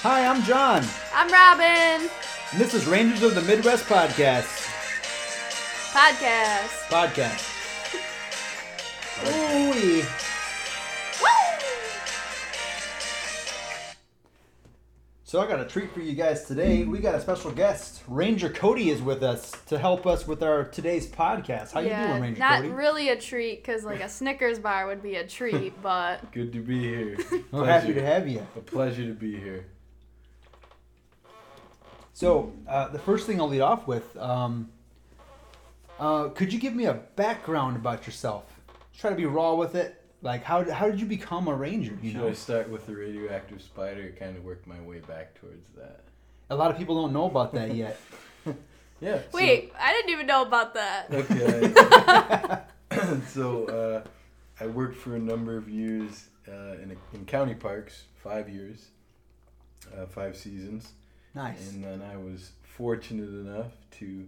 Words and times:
Hi, 0.00 0.24
I'm 0.24 0.42
John, 0.44 0.82
I'm 1.12 1.30
Robin. 1.30 2.08
and 2.52 2.58
this 2.60 2.72
is 2.72 2.86
Rangers 2.86 3.22
of 3.22 3.34
the 3.34 3.42
Midwest 3.42 3.84
podcast. 3.84 4.66
Podcast. 5.92 6.88
Podcast. 6.88 7.57
So 15.28 15.42
I 15.42 15.46
got 15.46 15.60
a 15.60 15.66
treat 15.66 15.92
for 15.92 16.00
you 16.00 16.14
guys 16.14 16.46
today. 16.46 16.84
We 16.84 17.00
got 17.00 17.14
a 17.14 17.20
special 17.20 17.50
guest. 17.50 18.02
Ranger 18.08 18.48
Cody 18.48 18.88
is 18.88 19.02
with 19.02 19.22
us 19.22 19.52
to 19.66 19.78
help 19.78 20.06
us 20.06 20.26
with 20.26 20.42
our 20.42 20.64
today's 20.64 21.06
podcast. 21.06 21.72
How 21.72 21.80
yeah, 21.80 22.00
you 22.00 22.08
doing, 22.08 22.22
Ranger 22.22 22.40
not 22.40 22.56
Cody? 22.56 22.68
Not 22.68 22.76
really 22.78 23.08
a 23.10 23.20
treat 23.20 23.62
because 23.62 23.84
like 23.84 24.00
a 24.00 24.08
Snickers 24.08 24.58
bar 24.58 24.86
would 24.86 25.02
be 25.02 25.16
a 25.16 25.26
treat, 25.26 25.74
but 25.82 26.32
Good 26.32 26.50
to 26.54 26.62
be 26.62 26.80
here. 26.80 27.18
We're 27.50 27.66
happy 27.66 27.92
to 27.92 28.02
have 28.02 28.26
you. 28.26 28.46
A 28.56 28.60
pleasure 28.60 29.04
to 29.04 29.12
be 29.12 29.38
here. 29.38 29.66
So 32.14 32.54
uh, 32.66 32.88
the 32.88 32.98
first 32.98 33.26
thing 33.26 33.38
I'll 33.38 33.48
lead 33.48 33.60
off 33.60 33.86
with, 33.86 34.16
um, 34.16 34.70
uh, 36.00 36.28
could 36.28 36.54
you 36.54 36.58
give 36.58 36.74
me 36.74 36.86
a 36.86 36.94
background 36.94 37.76
about 37.76 38.06
yourself? 38.06 38.44
Try 38.98 39.10
to 39.10 39.16
be 39.16 39.26
raw 39.26 39.52
with 39.52 39.74
it. 39.74 39.97
Like 40.20 40.42
how 40.42 40.68
how 40.70 40.90
did 40.90 41.00
you 41.00 41.06
become 41.06 41.46
a 41.48 41.54
ranger? 41.54 41.96
You 42.02 42.10
Should 42.10 42.20
know, 42.20 42.28
I 42.28 42.32
start 42.32 42.68
with 42.68 42.86
the 42.86 42.94
radioactive 42.96 43.62
spider? 43.62 44.02
And 44.02 44.16
Kind 44.18 44.36
of 44.36 44.44
work 44.44 44.66
my 44.66 44.80
way 44.80 44.98
back 45.00 45.34
towards 45.40 45.68
that. 45.76 46.00
a 46.50 46.56
lot 46.56 46.70
of 46.70 46.78
people 46.78 47.00
don't 47.00 47.12
know 47.12 47.26
about 47.26 47.52
that 47.54 47.74
yet. 47.74 47.98
Yeah. 49.00 49.18
so- 49.18 49.24
wait, 49.38 49.72
I 49.78 49.92
didn't 49.92 50.10
even 50.10 50.26
know 50.26 50.42
about 50.42 50.74
that. 50.74 51.06
Okay. 51.12 51.72
so 53.28 53.66
uh, 53.66 54.02
I 54.60 54.66
worked 54.66 54.96
for 54.96 55.14
a 55.14 55.20
number 55.20 55.56
of 55.56 55.68
years 55.68 56.26
uh, 56.48 56.72
in, 56.82 56.96
in 57.14 57.24
county 57.26 57.54
parks, 57.54 58.04
five 58.16 58.48
years, 58.48 58.86
uh, 59.96 60.06
five 60.06 60.36
seasons, 60.36 60.94
nice. 61.32 61.70
and 61.70 61.84
then 61.84 62.02
I 62.02 62.16
was 62.16 62.50
fortunate 62.62 63.28
enough 63.28 63.70
to 64.00 64.26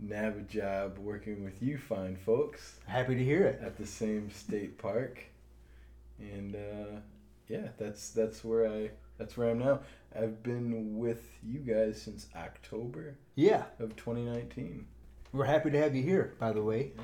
nab 0.00 0.36
a 0.38 0.42
job 0.42 0.98
working 0.98 1.44
with 1.44 1.62
you 1.62 1.78
fine 1.78 2.16
folks 2.16 2.76
Happy 2.86 3.14
to 3.14 3.24
hear 3.24 3.44
it. 3.44 3.60
at 3.62 3.76
the 3.76 3.86
same 3.86 4.30
state 4.30 4.78
park, 4.78 5.22
and 6.18 6.54
uh, 6.56 7.00
yeah, 7.48 7.68
that's 7.78 8.10
that's 8.10 8.44
where 8.44 8.66
I 8.70 8.90
that's 9.18 9.36
where 9.36 9.50
I'm 9.50 9.58
now. 9.58 9.80
I've 10.18 10.42
been 10.42 10.98
with 10.98 11.22
you 11.42 11.60
guys 11.60 12.00
since 12.02 12.26
October 12.34 13.16
Yeah, 13.36 13.64
of 13.78 13.94
2019. 13.96 14.86
we're 15.32 15.44
happy 15.44 15.70
to 15.70 15.78
have 15.78 15.94
you 15.94 16.02
here. 16.02 16.34
By 16.40 16.52
the 16.52 16.62
way, 16.62 16.92
Yeah, 16.96 17.02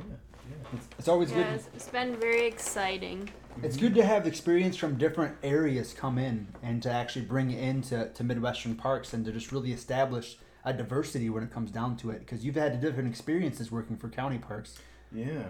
yeah. 0.50 0.56
it's, 0.78 0.88
it's 0.98 1.08
always 1.08 1.30
Yeah, 1.30 1.36
good. 1.44 1.46
it's, 1.54 1.68
it's 1.74 1.88
been 1.88 2.16
very 2.16 2.46
exciting. 2.46 3.28
It's 3.62 3.76
good 3.76 3.94
to 3.94 4.04
have 4.04 4.26
experience 4.26 4.76
from 4.76 4.98
different 4.98 5.36
areas 5.42 5.92
come 5.94 6.18
in 6.18 6.48
and 6.62 6.82
to 6.82 6.90
actually 6.90 7.24
bring 7.26 7.50
it 7.52 7.62
into 7.62 8.08
to 8.12 8.24
Midwestern 8.24 8.74
parks 8.74 9.14
and 9.14 9.24
to 9.24 9.32
just 9.32 9.52
really 9.52 9.72
establish 9.72 10.36
a 10.66 10.72
diversity 10.72 11.30
when 11.30 11.42
it 11.44 11.50
comes 11.52 11.70
down 11.70 11.96
to 11.96 12.10
it 12.10 12.18
because 12.18 12.44
you've 12.44 12.56
had 12.56 12.80
different 12.80 13.08
experiences 13.08 13.70
working 13.72 13.96
for 13.96 14.08
county 14.10 14.36
parks. 14.38 14.78
Yeah, 15.12 15.44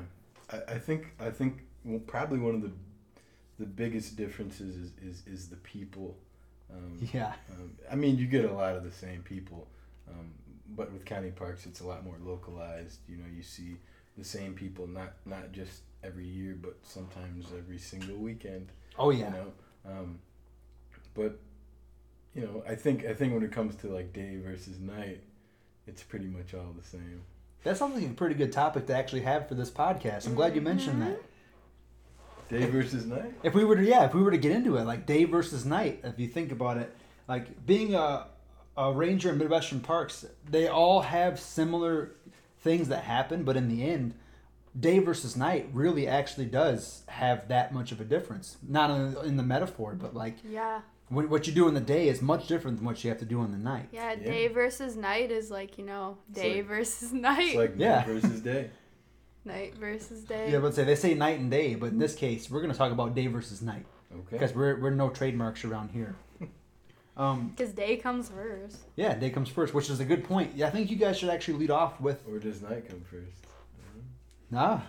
I, 0.53 0.75
I 0.75 0.79
think 0.79 1.15
I 1.19 1.31
think 1.31 1.63
well, 1.85 1.99
probably 2.01 2.39
one 2.39 2.55
of 2.55 2.63
the 2.63 2.71
the 3.59 3.67
biggest 3.67 4.17
differences 4.17 4.77
is 4.77 4.93
is, 5.03 5.23
is 5.27 5.49
the 5.49 5.57
people. 5.57 6.17
Um, 6.73 6.99
Yeah, 7.13 7.33
um, 7.51 7.73
I 7.91 7.95
mean, 7.97 8.19
you 8.19 8.27
get 8.27 8.45
a 8.45 8.53
lot 8.53 8.77
of 8.77 8.85
the 8.85 8.91
same 8.93 9.23
people, 9.23 9.67
um, 10.09 10.33
but 10.77 10.93
with 10.93 11.05
county 11.05 11.31
parks, 11.31 11.65
it's 11.65 11.81
a 11.81 11.87
lot 11.87 12.05
more 12.05 12.17
localized. 12.23 12.99
You 13.09 13.17
know, 13.17 13.25
you 13.35 13.43
see 13.43 13.77
the 14.19 14.25
same 14.25 14.53
people 14.55 14.87
not 14.87 15.15
not 15.25 15.53
just 15.53 15.81
every 16.05 16.27
year, 16.27 16.57
but 16.61 16.77
sometimes 16.83 17.47
every 17.57 17.79
single 17.79 18.17
weekend. 18.17 18.69
oh 18.99 19.11
yeah. 19.11 19.27
You 19.27 19.31
know, 19.33 19.53
um, 19.87 20.19
but 21.15 21.39
you 22.37 22.43
know, 22.43 22.63
I 22.69 22.75
think 22.75 23.07
I 23.07 23.15
think 23.15 23.33
when 23.33 23.43
it 23.43 23.51
comes 23.51 23.75
to 23.77 23.89
like 23.89 24.13
day 24.13 24.39
versus 24.45 24.79
night, 24.79 25.23
it's 25.87 26.03
pretty 26.03 26.27
much 26.27 26.53
all 26.53 26.75
the 26.77 26.87
same. 26.87 27.23
that 27.65 27.79
sounds 27.79 27.95
like 28.01 28.11
a 28.11 28.15
pretty 28.15 28.35
good 28.35 28.53
topic 28.53 28.87
to 28.87 28.95
actually 28.95 29.23
have 29.23 29.49
for 29.49 29.55
this 29.55 29.71
podcast. 29.71 30.27
I'm 30.27 30.35
glad 30.35 30.55
you 30.55 30.61
mentioned 30.61 31.01
that. 31.03 31.19
Mm-hmm. 31.19 32.57
Day 32.57 32.67
versus 32.67 33.07
night. 33.07 33.33
If 33.43 33.55
we 33.55 33.65
were 33.65 33.75
to 33.75 33.85
yeah, 33.85 34.05
if 34.05 34.15
we 34.15 34.23
were 34.23 34.31
to 34.31 34.39
get 34.39 34.53
into 34.53 34.77
it, 34.77 34.85
like 34.85 35.07
day 35.07 35.25
versus 35.25 35.65
night, 35.65 36.01
if 36.05 36.19
you 36.19 36.29
think 36.29 36.53
about 36.53 36.77
it, 36.77 36.95
like 37.27 37.67
being 37.67 37.95
a 37.95 38.27
a 38.77 38.93
ranger 38.93 39.31
in 39.31 39.39
Midwestern 39.39 39.81
parks, 39.81 40.27
they 40.49 40.69
all 40.69 41.01
have 41.01 41.41
similar 41.41 42.13
things 42.59 42.89
that 42.89 43.05
happen, 43.05 43.43
but 43.43 43.57
in 43.57 43.69
the 43.69 43.89
end, 43.89 44.15
day 44.79 44.99
versus 44.99 45.37
night 45.37 45.69
really 45.73 46.07
actually 46.07 46.47
does 46.47 47.03
have 47.09 47.49
that 47.49 47.73
much 47.73 47.93
of 47.93 48.01
a 48.01 48.05
difference. 48.05 48.59
Not 48.67 48.91
in, 48.91 49.17
in 49.25 49.37
the 49.39 49.43
metaphor, 49.43 49.95
but 49.95 50.15
like 50.15 50.37
Yeah, 50.45 50.83
what, 51.09 51.29
what 51.29 51.47
you 51.47 51.53
do 51.53 51.69
in 51.69 51.75
the 51.75 51.81
day 51.81 52.09
is 52.09 52.21
much 52.21 52.49
different 52.49 52.79
than 52.79 52.87
what 52.87 53.03
you 53.05 53.11
have 53.11 53.19
to 53.21 53.25
do 53.25 53.43
in 53.45 53.53
the 53.53 53.59
night. 53.59 53.89
yeah. 53.93 54.11
Yeah. 54.13 54.25
Day 54.25 54.49
versus 54.49 54.97
night 54.97 55.31
is 55.31 55.51
like 55.51 55.79
you 55.79 55.85
know, 55.85 56.19
day 56.33 56.57
like- 56.57 56.67
versus 56.67 57.13
night, 57.13 57.47
It's 57.49 57.57
like 57.57 57.75
Yeah. 57.77 57.97
night 57.99 58.07
versus 58.07 58.41
day. 58.41 58.71
night 59.45 59.75
versus 59.77 60.25
day. 60.25 60.51
Yeah, 60.51 60.59
but 60.59 60.75
say 60.75 60.85
they 60.85 60.97
say 60.97 61.15
night 61.15 61.39
and 61.39 61.51
day, 61.51 61.75
but 61.77 61.93
in 61.93 61.99
this 61.99 62.15
case, 62.15 62.51
we're 62.51 62.61
gonna 62.61 62.75
talk 62.75 62.93
about 62.93 63.15
day 63.15 63.27
versus 63.29 63.63
night 63.63 63.87
Okay. 64.13 64.23
because 64.33 64.55
we're 64.55 64.81
we're 64.81 64.91
no 64.91 65.09
trademarks 65.11 65.65
around 65.65 65.91
here. 65.91 66.17
Um, 67.19 67.49
Because 67.57 67.73
day 67.73 67.97
comes 67.97 68.29
first. 68.29 68.77
Yeah, 68.95 69.15
day 69.15 69.31
comes 69.31 69.49
first, 69.49 69.73
which 69.73 69.89
is 69.89 70.01
a 70.01 70.05
good 70.05 70.23
point. 70.23 70.55
Yeah, 70.55 70.67
I 70.67 70.71
think 70.71 70.91
you 70.91 70.99
guys 70.99 71.17
should 71.17 71.31
actually 71.31 71.57
lead 71.61 71.71
off 71.71 71.99
with. 71.99 72.23
Or 72.29 72.39
does 72.39 72.61
night 72.61 72.91
come 72.91 73.01
first? 73.11 73.39
Ah, 74.55 74.85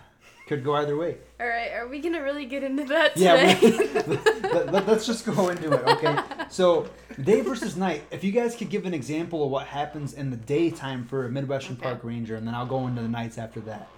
could 0.48 0.64
go 0.64 0.74
either 0.74 0.96
way. 0.96 1.18
All 1.38 1.46
right, 1.46 1.70
are 1.72 1.86
we 1.86 2.00
gonna 2.00 2.22
really 2.22 2.46
get 2.46 2.64
into 2.64 2.84
that 2.84 3.16
Yeah, 3.16 3.54
today? 3.54 4.02
we, 4.06 4.16
let, 4.72 4.88
us 4.88 5.06
just 5.06 5.24
go 5.24 5.50
into 5.50 5.72
it, 5.72 5.86
okay? 5.86 6.18
So, 6.48 6.88
day 7.22 7.42
versus 7.42 7.76
night. 7.76 8.02
If 8.10 8.24
you 8.24 8.32
guys 8.32 8.56
could 8.56 8.70
give 8.70 8.86
an 8.86 8.94
example 8.94 9.44
of 9.44 9.50
what 9.50 9.66
happens 9.66 10.14
in 10.14 10.30
the 10.30 10.36
daytime 10.36 11.04
for 11.04 11.26
a 11.26 11.30
Midwestern 11.30 11.76
Okay. 11.76 11.82
Park 11.84 12.02
Ranger, 12.02 12.34
and 12.34 12.46
then 12.46 12.54
I'll 12.54 12.66
go 12.66 12.86
into 12.86 13.02
the 13.02 13.08
nights 13.08 13.38
after 13.38 13.60
that. 13.60 13.88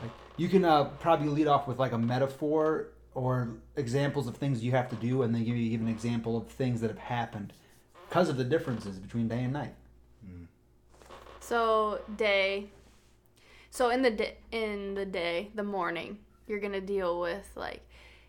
Like, 0.00 0.12
you 0.36 0.48
can 0.48 0.64
uh, 0.64 0.84
probably 1.00 1.28
lead 1.28 1.48
off 1.48 1.66
with 1.68 1.78
like 1.78 1.92
a 1.92 1.98
metaphor 1.98 2.88
or 3.14 3.50
examples 3.76 4.26
of 4.26 4.36
things 4.36 4.64
you 4.64 4.70
have 4.70 4.88
to 4.90 4.96
do, 4.96 5.22
and 5.22 5.34
then 5.34 5.44
give 5.44 5.56
you 5.56 5.70
give 5.70 5.80
an 5.80 5.88
example 5.88 6.36
of 6.36 6.48
things 6.48 6.80
that 6.80 6.88
have 6.88 6.98
happened 6.98 7.52
because 8.08 8.28
of 8.28 8.36
the 8.36 8.44
differences 8.44 8.98
between 8.98 9.28
day 9.28 9.42
and 9.42 9.52
night. 9.52 9.74
So 11.40 12.00
day. 12.16 12.70
So 13.72 13.88
in 13.88 14.02
the 14.02 14.10
di- 14.10 14.36
in 14.50 14.92
the 14.92 15.06
day, 15.06 15.50
the 15.54 15.62
morning, 15.62 16.18
you're 16.46 16.60
gonna 16.60 16.82
deal 16.82 17.18
with 17.18 17.50
like 17.56 17.80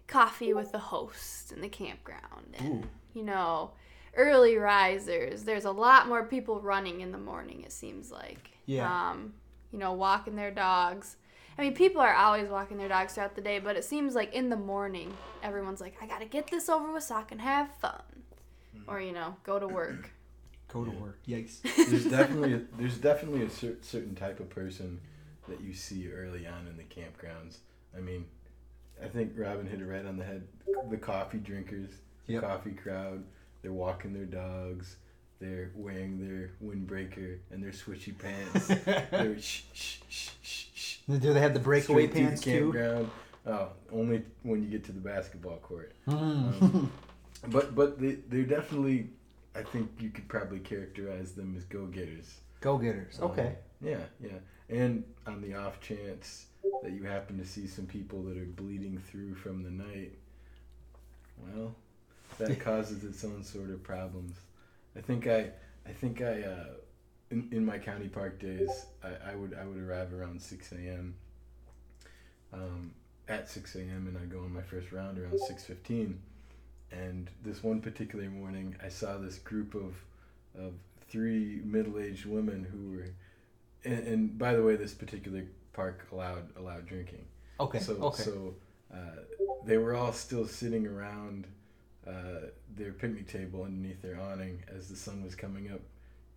coffee 0.08 0.54
with 0.54 0.72
the 0.72 0.80
host 0.80 1.52
in 1.52 1.59
the 1.59 1.68
campground, 1.68 2.56
and 2.58 2.86
Ooh. 2.86 2.88
you 3.14 3.24
know, 3.24 3.72
early 4.16 4.56
risers. 4.56 5.44
There's 5.44 5.66
a 5.66 5.72
lot 5.72 6.08
more 6.08 6.24
people 6.24 6.62
running 6.62 7.02
in 7.02 7.12
the 7.12 7.18
morning. 7.18 7.62
It 7.66 7.74
seems 7.74 8.09
like. 8.09 8.52
Yeah. 8.66 8.88
Um, 9.12 9.34
you 9.74 9.80
know, 9.80 9.92
walking 9.92 10.38
their 10.38 10.50
dogs. 10.52 11.18
I 11.58 11.62
mean, 11.62 11.74
people 11.74 12.00
are 12.00 12.14
always 12.16 12.48
walking 12.48 12.78
their 12.78 12.88
dogs 12.88 13.14
throughout 13.16 13.36
the 13.36 13.42
day, 13.42 13.60
but 13.60 13.75
it 13.75 13.84
seems 13.84 14.16
like 14.16 14.34
in 14.34 14.50
the 14.50 14.56
morning, 14.56 15.14
everyone's 15.44 15.81
like, 15.81 15.96
I 16.02 16.08
gotta 16.08 16.25
get 16.25 16.48
this 16.48 16.70
over 16.70 16.94
with 16.94 17.04
so 17.04 17.16
I 17.16 17.24
can 17.24 17.40
have 17.40 17.70
fun, 17.81 18.02
or 18.88 19.02
you 19.02 19.12
know, 19.12 19.36
go 19.44 19.60
to 19.60 19.68
work. 19.68 20.12
Go 20.72 20.86
to 20.86 20.92
Yeah. 20.92 21.00
work. 21.02 21.20
Yikes. 21.28 21.62
There's 21.90 22.06
definitely 22.06 22.54
a, 22.54 22.62
there's 22.78 22.98
definitely 22.98 23.44
a 23.46 23.50
cer- 23.50 23.78
certain 23.81 24.16
type 24.16 24.40
of 24.40 24.50
person 24.50 25.02
that 25.48 25.62
you 25.62 25.74
see 25.74 26.09
early 26.12 26.48
on 26.48 26.68
in 26.68 26.78
the 26.78 26.84
campgrounds. 26.84 27.58
I 27.96 28.00
mean, 28.00 28.26
I 29.04 29.08
think 29.08 29.34
Robin 29.36 29.66
hit 29.68 29.81
it 29.81 29.86
right 29.86 30.06
on 30.06 30.18
the 30.18 30.24
head. 30.24 30.44
The 30.90 30.98
coffee 30.98 31.40
drinkers, 31.40 31.92
the 32.28 32.34
Yep. 32.34 32.44
coffee 32.44 32.72
crowd. 32.72 33.24
They're 33.62 33.74
walking 33.74 34.14
their 34.14 34.26
dogs. 34.26 34.98
They're 35.40 35.72
wearing 35.76 36.20
their 36.20 36.52
windbreaker 36.64 37.40
and 37.52 37.62
their 37.62 37.72
switchy 37.72 38.18
pants. 38.18 38.68
they're 39.12 39.40
shh 39.40 39.63
shh 39.74 39.98
shh 40.10 40.30
shh 40.42 40.66
shh. 40.74 40.98
Do 41.07 41.34
they 41.34 41.40
have 41.40 41.54
the 41.54 41.60
breakaway 41.60 42.07
straight 42.07 42.25
pants 42.25 42.42
the 42.42 42.51
too? 42.51 42.72
campground. 42.74 43.10
Oh, 43.46 43.69
only 43.92 44.24
when 44.44 44.63
you 44.63 44.69
get 44.69 44.86
to 44.86 44.94
the 44.94 45.01
basketball 45.01 45.57
court. 45.57 45.94
Mm. 46.07 46.62
Um, 46.62 46.92
but 47.50 47.75
but 47.75 48.00
they 48.00 48.18
they're 48.30 48.44
definitely. 48.44 49.10
I 49.56 49.62
think 49.63 49.92
you 50.00 50.10
could 50.10 50.28
probably 50.30 50.60
characterize 50.60 51.34
them 51.34 51.54
as 51.57 51.63
go 51.66 51.86
getters. 51.86 52.39
Go 52.62 52.78
getters. 52.78 53.19
Okay. 53.22 53.56
Yeah, 53.81 54.00
yeah. 54.19 54.31
And 54.69 55.04
on 55.27 55.42
the 55.42 55.56
off 55.56 55.81
chance 55.81 56.48
that 56.81 56.92
you 56.92 57.04
happen 57.04 57.38
to 57.38 57.45
see 57.45 57.68
some 57.68 57.86
people 57.86 58.24
that 58.24 58.38
are 58.38 58.45
bleeding 58.45 58.98
through 58.98 59.36
from 59.36 59.63
the 59.63 59.69
night, 59.69 60.13
well, 61.38 61.75
that 62.38 62.60
causes 62.63 63.04
its 63.04 63.24
own 63.24 63.44
sort 63.44 63.69
of 63.69 63.83
problems. 63.83 64.36
I 64.95 65.01
think 65.01 65.27
I, 65.27 65.50
I 65.86 65.92
think 65.92 66.21
I, 66.21 66.42
uh, 66.42 66.65
in, 67.31 67.50
in 67.51 67.65
my 67.65 67.77
county 67.77 68.07
park 68.07 68.39
days, 68.39 68.69
I, 69.04 69.31
I 69.31 69.36
would 69.36 69.56
I 69.60 69.65
would 69.65 69.77
arrive 69.77 70.13
around 70.13 70.42
six 70.42 70.71
a.m. 70.71 71.15
Um, 72.54 72.92
at 73.27 73.50
six 73.50 73.75
a.m. 73.75 74.06
and 74.07 74.18
I'd 74.18 74.31
go 74.31 74.39
on 74.39 74.54
my 74.54 74.62
first 74.62 74.92
round 74.92 75.18
around 75.18 75.39
six 75.48 75.65
fifteen. 75.65 76.19
And 76.92 77.30
this 77.44 77.63
one 77.63 77.81
particular 77.81 78.30
morning, 78.30 78.75
I 78.83 78.89
saw 78.89 79.18
this 79.18 79.39
group 79.39 79.74
of 79.74 79.95
of 80.57 80.74
three 81.10 81.62
middle-aged 81.63 82.25
women 82.25 82.63
who 82.63 82.98
were 82.98 83.10
and, 83.85 84.07
and 84.07 84.38
by 84.38 84.53
the 84.53 84.63
way 84.63 84.75
this 84.75 84.94
particular 84.94 85.44
park 85.74 86.07
allowed 86.12 86.47
allowed 86.57 86.85
drinking 86.85 87.25
Okay. 87.59 87.80
So 87.80 87.94
okay. 87.94 88.24
so 88.24 88.56
uh, 88.94 89.21
they 89.65 89.77
were 89.77 89.95
all 89.95 90.12
still 90.12 90.47
sitting 90.47 90.88
around 90.88 91.47
uh, 92.07 92.47
their 92.75 92.91
picnic 92.91 93.27
table 93.27 93.63
underneath 93.63 94.01
their 94.01 94.19
awning 94.19 94.62
as 94.75 94.89
the 94.89 94.95
sun 94.95 95.24
was 95.24 95.35
coming 95.35 95.71
up, 95.71 95.81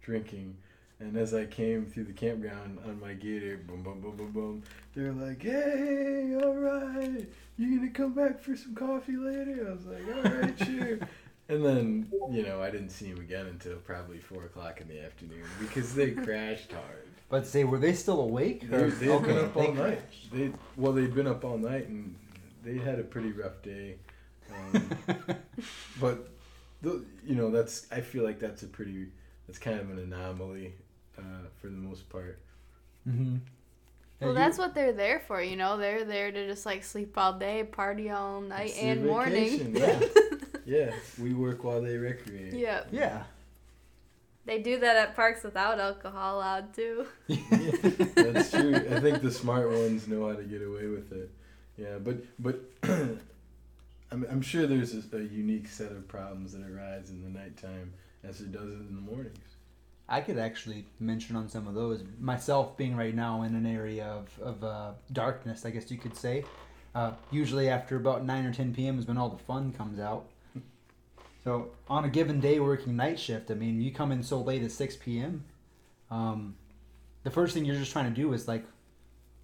drinking. 0.02 0.56
And 0.98 1.16
as 1.16 1.34
I 1.34 1.44
came 1.44 1.84
through 1.84 2.04
the 2.04 2.12
campground 2.12 2.78
on 2.87 2.98
my 3.00 3.12
gator, 3.12 3.58
boom, 3.58 3.82
boom, 3.82 4.00
boom, 4.00 4.16
boom, 4.16 4.32
boom, 4.32 4.62
they're 4.94 5.12
like, 5.12 5.42
"Hey, 5.42 6.34
all 6.42 6.54
right, 6.54 7.26
you 7.58 7.78
gonna 7.78 7.90
come 7.90 8.14
back 8.14 8.40
for 8.40 8.56
some 8.56 8.75
coffee 8.75 9.16
later?" 9.16 9.66
I 9.69 9.72
was 9.72 9.84
like, 9.84 10.16
"All 10.16 10.40
right, 10.40 10.58
sure." 10.64 10.99
And 11.49 11.64
then, 11.64 12.10
you 12.31 12.42
know, 12.42 12.62
I 12.62 12.70
didn't 12.70 12.90
see 12.90 13.06
him 13.06 13.19
again 13.19 13.46
until 13.46 13.76
probably 13.76 14.19
four 14.19 14.44
o'clock 14.44 14.81
in 14.81 14.88
the 14.88 15.04
afternoon 15.04 15.44
because 15.60 15.94
they 15.94 16.12
crashed 16.12 16.72
hard. 16.72 17.15
But 17.28 17.46
say, 17.46 17.64
were 17.64 17.78
they 17.78 17.93
still 17.93 18.20
awake? 18.20 18.69
They, 18.70 18.76
or- 18.76 18.90
they 18.90 19.06
had 19.06 19.23
been 19.23 19.37
okay, 19.37 19.44
up 19.46 19.55
they 19.55 19.61
all 19.67 19.73
night. 19.75 19.99
crashed. 20.08 20.32
They 20.32 20.52
well, 20.76 20.93
they'd 20.93 21.14
been 21.14 21.26
up 21.26 21.44
all 21.44 21.58
night 21.58 21.88
and 21.88 22.14
they 22.64 22.78
had 22.78 22.99
a 22.99 23.05
pretty 23.05 23.32
rough 23.32 23.62
day. 23.62 23.96
Um, 24.52 24.90
but 26.00 26.31
the, 26.82 27.05
you 27.25 27.34
know, 27.34 27.50
that's 27.50 27.87
I 27.90 28.00
feel 28.00 28.25
like 28.25 28.38
that's 28.38 28.62
a 28.62 28.67
pretty 28.67 29.06
that's 29.46 29.58
kind 29.58 29.81
of 29.81 29.90
an 29.90 29.99
anomaly 29.99 30.75
uh, 31.19 31.23
for 31.61 31.69
the 31.69 31.76
most 31.76 32.08
part. 32.08 32.40
mm-hmm. 33.08 33.37
Well, 34.20 34.32
that's 34.32 34.56
what 34.56 34.75
they're 34.75 34.94
there 34.94 35.20
for, 35.20 35.43
you 35.43 35.56
know. 35.56 35.76
They're 35.76 36.05
there 36.05 36.32
to 36.32 36.46
just 36.46 36.64
like 36.64 36.82
sleep 36.84 37.19
all 37.19 37.34
day, 37.34 37.64
party 37.64 38.08
all 38.08 38.40
night 38.40 38.69
It's 38.70 38.81
their 38.81 38.93
and 38.93 39.06
morning. 39.06 39.76
Yeah. 39.76 40.00
Yeah, 40.69 40.90
we 41.23 41.32
work 41.32 41.62
while 41.62 41.81
they 41.81 41.96
recreate. 41.96 42.52
yep. 42.52 42.88
Yeah. 42.90 43.23
They 44.46 44.60
do 44.60 44.78
that 44.78 44.96
at 44.96 45.16
parks 45.16 45.43
without 45.43 45.81
alcohol 45.81 46.38
allowed 46.38 46.72
too. 46.72 47.06
That's 47.28 48.50
true. 48.52 48.76
I 48.76 49.00
think 49.00 49.20
the 49.20 49.32
smart 49.32 49.70
ones 49.70 50.06
know 50.06 50.28
how 50.28 50.37
to 50.37 50.44
get 50.44 50.62
away 50.62 50.87
with 50.87 51.12
it. 51.12 51.31
Yeah, 51.76 51.98
but 51.98 52.19
but 52.38 52.60
I'm 52.84 54.25
I'm 54.31 54.40
sure 54.43 54.66
there's 54.66 54.94
a, 54.94 55.16
a 55.16 55.20
unique 55.20 55.69
set 55.69 55.90
of 55.90 56.06
problems 56.06 56.52
that 56.52 56.62
arise 56.62 57.10
in 57.10 57.22
the 57.22 57.28
nighttime 57.28 57.93
as 58.22 58.38
there 58.38 58.48
does 58.48 58.72
in 58.72 58.94
the 58.94 59.00
mornings. 59.00 59.56
I 60.08 60.20
could 60.20 60.38
actually 60.38 60.84
mention 61.00 61.34
on 61.34 61.49
some 61.49 61.66
of 61.66 61.75
those. 61.75 62.04
Myself 62.20 62.76
being 62.76 62.96
right 62.96 63.14
now 63.14 63.42
in 63.42 63.56
an 63.56 63.66
area 63.66 64.06
of, 64.06 64.28
of 64.40 64.64
uh, 64.64 64.90
darkness, 65.12 65.64
I 65.66 65.70
guess 65.70 65.90
you 65.90 65.99
could 65.99 66.16
say. 66.16 66.44
Uh, 66.94 67.12
usually 67.32 67.69
after 67.69 67.96
about 67.96 68.25
9 68.25 68.46
or 68.46 68.54
10 68.54 68.72
p.m. 68.72 68.99
is 68.99 69.06
when 69.06 69.19
all 69.19 69.28
the 69.28 69.42
fun 69.42 69.72
comes 69.72 69.99
out. 69.99 70.26
So 71.46 71.69
on 71.88 72.04
a 72.04 72.08
given 72.08 72.40
day 72.40 72.58
working 72.58 72.96
night 72.96 73.20
shift, 73.20 73.52
I 73.52 73.54
mean, 73.54 73.81
you 73.81 73.93
come 73.93 74.10
in 74.10 74.25
so 74.25 74.40
late 74.40 74.64
at 74.64 74.72
6 74.72 74.96
p.m. 74.96 75.44
Um, 76.10 76.56
the 77.22 77.31
first 77.31 77.54
thing 77.54 77.64
you're 77.64 77.76
just 77.76 77.93
trying 77.93 78.12
to 78.12 78.20
do 78.20 78.32
is 78.32 78.48
like, 78.48 78.64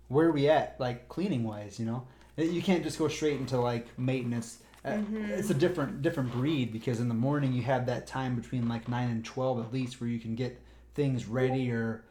where 0.09 0.27
are 0.27 0.33
we 0.33 0.49
at, 0.49 0.75
like 0.81 1.09
cleaning 1.09 1.45
wise, 1.45 1.79
you 1.79 1.87
know? 1.87 2.05
You 2.37 2.61
can't 2.61 2.83
just 2.83 2.99
go 2.99 3.07
straight 3.07 3.39
into 3.39 3.57
like 3.61 3.87
maintenance. 3.97 4.59
Uh, 4.85 4.95
Mhm. 4.95 5.29
It's 5.29 5.51
a 5.51 5.55
different 5.55 6.03
different 6.03 6.33
breed 6.33 6.73
because 6.73 6.99
in 6.99 7.07
the 7.07 7.15
morning 7.15 7.53
you 7.53 7.63
have 7.63 7.87
that 7.87 8.09
time 8.09 8.35
between 8.35 8.69
like 8.69 8.89
nine 8.89 9.09
and 9.09 9.25
twelve 9.25 9.65
at 9.65 9.73
least 9.73 10.01
where 10.01 10.11
you 10.11 10.19
can 10.19 10.35
get 10.35 10.61
things 10.95 11.27
ready. 11.27 11.71
Or 11.71 12.03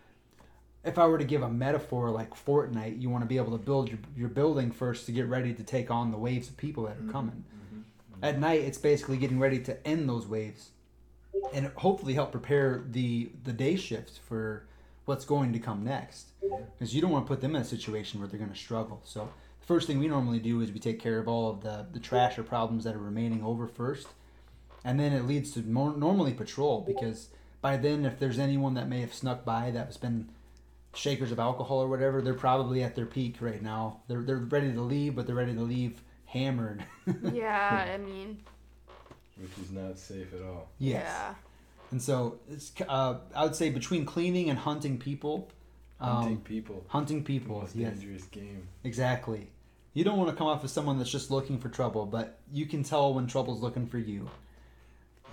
if 0.85 0.97
I 0.97 1.05
were 1.05 1.17
to 1.17 1.25
give 1.25 1.41
a 1.41 1.49
metaphor 1.49 2.11
like 2.11 2.29
Fortnite, 2.33 3.01
you 3.01 3.09
want 3.09 3.23
to 3.23 3.27
be 3.27 3.35
able 3.35 3.51
to 3.57 3.63
build 3.63 3.89
your, 3.89 3.99
your 4.15 4.29
building 4.29 4.71
first 4.71 5.05
to 5.07 5.11
get 5.11 5.27
ready 5.27 5.53
to 5.53 5.63
take 5.63 5.91
on 5.91 6.11
the 6.11 6.17
waves 6.17 6.47
of 6.47 6.55
people 6.55 6.85
that 6.85 6.95
are 6.97 7.11
coming. 7.11 7.43
At 8.21 8.39
night, 8.39 8.61
it's 8.61 8.77
basically 8.77 9.17
getting 9.17 9.39
ready 9.39 9.59
to 9.59 9.87
end 9.87 10.07
those 10.07 10.27
waves, 10.27 10.69
and 11.53 11.67
hopefully 11.75 12.13
help 12.13 12.31
prepare 12.31 12.83
the 12.89 13.31
the 13.43 13.53
day 13.53 13.75
shift 13.75 14.19
for 14.27 14.65
what's 15.05 15.25
going 15.25 15.53
to 15.53 15.59
come 15.59 15.83
next. 15.83 16.27
Because 16.41 16.93
you 16.93 17.01
don't 17.01 17.11
want 17.11 17.25
to 17.25 17.27
put 17.27 17.41
them 17.41 17.55
in 17.55 17.61
a 17.61 17.65
situation 17.65 18.19
where 18.19 18.29
they're 18.29 18.39
going 18.39 18.51
to 18.51 18.57
struggle. 18.57 19.01
So 19.03 19.29
the 19.59 19.65
first 19.65 19.87
thing 19.87 19.99
we 19.99 20.07
normally 20.07 20.39
do 20.39 20.61
is 20.61 20.71
we 20.71 20.79
take 20.79 20.99
care 20.99 21.19
of 21.19 21.27
all 21.27 21.49
of 21.49 21.61
the 21.61 21.87
the 21.91 21.99
trash 21.99 22.37
or 22.37 22.43
problems 22.43 22.83
that 22.83 22.95
are 22.95 22.99
remaining 22.99 23.43
over 23.43 23.67
first, 23.67 24.07
and 24.83 24.99
then 24.99 25.13
it 25.13 25.25
leads 25.25 25.51
to 25.51 25.61
more 25.61 25.95
normally 25.95 26.33
patrol 26.33 26.81
because 26.81 27.29
by 27.61 27.77
then 27.77 28.05
if 28.05 28.19
there's 28.19 28.39
anyone 28.39 28.75
that 28.75 28.89
may 28.89 29.01
have 29.01 29.13
snuck 29.13 29.43
by 29.45 29.71
that 29.71 29.87
has 29.87 29.97
been 29.97 30.29
shakers 30.93 31.31
of 31.31 31.39
alcohol 31.39 31.79
or 31.79 31.87
whatever, 31.87 32.21
they're 32.21 32.33
probably 32.33 32.83
at 32.83 32.95
their 32.95 33.05
peak 33.05 33.37
right 33.39 33.61
now. 33.61 34.01
They're 34.07 34.21
they're 34.21 34.37
ready 34.37 34.73
to 34.73 34.81
leave, 34.81 35.15
but 35.15 35.25
they're 35.25 35.35
ready 35.35 35.55
to 35.55 35.61
leave 35.61 36.01
hammered. 36.31 36.83
yeah, 37.33 37.91
I 37.93 37.97
mean, 37.97 38.39
which 39.37 39.51
is 39.63 39.71
not 39.71 39.97
safe 39.97 40.33
at 40.33 40.41
all. 40.41 40.69
Yes. 40.79 41.03
yeah. 41.05 41.33
And 41.91 42.01
so 42.01 42.39
it's 42.49 42.71
uh, 42.87 43.15
I 43.35 43.43
would 43.43 43.55
say 43.55 43.69
between 43.69 44.05
cleaning 44.05 44.49
and 44.49 44.57
hunting 44.57 44.97
people, 44.97 45.49
Hunting 45.99 46.37
um, 46.37 46.41
people, 46.41 46.83
hunting 46.87 47.19
the 47.19 47.23
people. 47.25 47.59
most 47.59 47.75
Yes, 47.75 47.93
dangerous 47.97 48.23
game. 48.25 48.67
exactly. 48.83 49.49
You 49.93 50.03
don't 50.05 50.17
want 50.17 50.29
to 50.29 50.35
come 50.35 50.47
off 50.47 50.63
as 50.63 50.71
someone 50.71 50.97
that's 50.97 51.11
just 51.11 51.29
looking 51.31 51.59
for 51.59 51.67
trouble, 51.67 52.05
but 52.05 52.39
you 52.51 52.65
can 52.65 52.81
tell 52.83 53.13
when 53.13 53.27
trouble's 53.27 53.61
looking 53.61 53.87
for 53.87 53.97
you. 53.97 54.29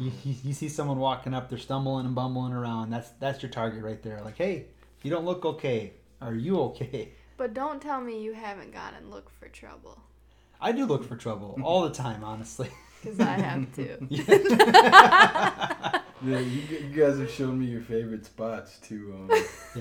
You, 0.00 0.10
you, 0.24 0.34
you 0.44 0.52
see 0.52 0.68
someone 0.68 0.98
walking 0.98 1.32
up, 1.32 1.48
they're 1.48 1.58
stumbling 1.58 2.06
and 2.06 2.14
bumbling 2.14 2.52
around. 2.52 2.90
That's 2.90 3.08
that's 3.20 3.40
your 3.42 3.50
target 3.50 3.82
right 3.84 4.02
there. 4.02 4.20
Like, 4.24 4.36
hey, 4.36 4.66
you 5.02 5.10
don't 5.10 5.24
look 5.24 5.44
okay. 5.44 5.92
Are 6.20 6.34
you 6.34 6.58
okay? 6.62 7.12
But 7.36 7.54
don't 7.54 7.80
tell 7.80 8.00
me 8.00 8.20
you 8.20 8.32
haven't 8.32 8.72
gone 8.72 8.94
and 8.96 9.10
looked 9.10 9.30
for 9.38 9.46
trouble. 9.48 10.00
I 10.60 10.72
do 10.72 10.86
look 10.86 11.04
for 11.04 11.16
trouble 11.16 11.58
all 11.62 11.82
the 11.82 11.94
time, 11.94 12.24
honestly. 12.24 12.68
Because 13.02 13.20
I 13.20 13.38
have 13.38 13.72
to. 13.76 13.98
Yeah, 16.20 16.40
you, 16.40 16.62
you 16.88 16.88
guys 17.00 17.16
have 17.20 17.30
shown 17.30 17.60
me 17.60 17.66
your 17.66 17.80
favorite 17.80 18.26
spots 18.26 18.80
to 18.88 19.14
um, 19.14 19.28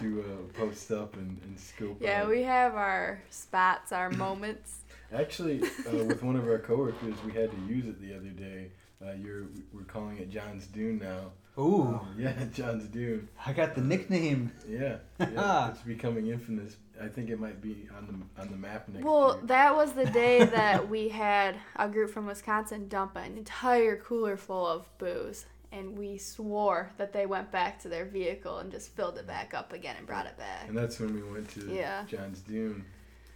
to 0.00 0.24
uh, 0.26 0.58
post 0.58 0.90
up 0.90 1.14
and, 1.14 1.40
and 1.44 1.56
scope 1.56 1.98
Yeah, 2.00 2.22
out. 2.22 2.30
we 2.30 2.42
have 2.42 2.74
our 2.74 3.22
spots, 3.30 3.92
our 3.92 4.10
moments. 4.10 4.78
Actually, 5.14 5.62
uh, 5.62 6.04
with 6.04 6.24
one 6.24 6.34
of 6.34 6.48
our 6.48 6.58
coworkers, 6.58 7.14
we 7.24 7.30
had 7.32 7.52
to 7.52 7.72
use 7.72 7.86
it 7.86 8.00
the 8.00 8.12
other 8.12 8.30
day. 8.30 8.72
Uh, 9.00 9.12
you're 9.12 9.44
we're 9.72 9.84
calling 9.84 10.18
it 10.18 10.30
John's 10.30 10.66
Dune 10.66 10.98
now. 10.98 11.30
Ooh, 11.62 11.82
Um, 11.82 12.16
yeah, 12.18 12.32
John's 12.52 12.86
Dune. 12.88 13.28
I 13.46 13.52
got 13.52 13.76
the 13.76 13.80
nickname. 13.80 14.50
Yeah, 14.68 14.96
yeah, 15.20 15.70
it's 15.70 15.82
becoming 15.82 16.26
infamous. 16.26 16.76
I 17.02 17.08
think 17.08 17.30
it 17.30 17.38
might 17.38 17.60
be 17.60 17.88
on 17.96 18.06
the 18.36 18.42
on 18.42 18.50
the 18.50 18.56
map 18.56 18.88
next 18.88 19.04
Well, 19.04 19.34
year. 19.36 19.46
that 19.46 19.76
was 19.76 19.92
the 19.92 20.06
day 20.06 20.44
that 20.58 20.88
we 20.88 21.08
had 21.08 21.56
a 21.76 21.88
group 21.88 22.10
from 22.10 22.26
Wisconsin 22.26 22.88
dump 22.88 23.16
an 23.16 23.36
entire 23.36 23.96
cooler 23.96 24.36
full 24.36 24.66
of 24.66 24.86
booze. 24.98 25.46
And 25.70 25.98
we 25.98 26.16
swore 26.16 26.90
that 26.96 27.12
they 27.12 27.26
went 27.26 27.52
back 27.52 27.78
to 27.82 27.90
their 27.90 28.06
vehicle 28.06 28.56
and 28.58 28.70
just 28.72 28.90
filled 28.96 29.18
it 29.18 29.26
back 29.26 29.52
up 29.52 29.74
again 29.74 29.96
and 29.98 30.06
brought 30.06 30.24
it 30.24 30.36
back. 30.38 30.66
And 30.66 30.76
that's 30.76 30.98
when 30.98 31.12
we 31.14 31.22
went 31.22 31.50
to 31.50 31.70
Yeah. 31.70 32.04
John's 32.06 32.40
Dune, 32.40 32.84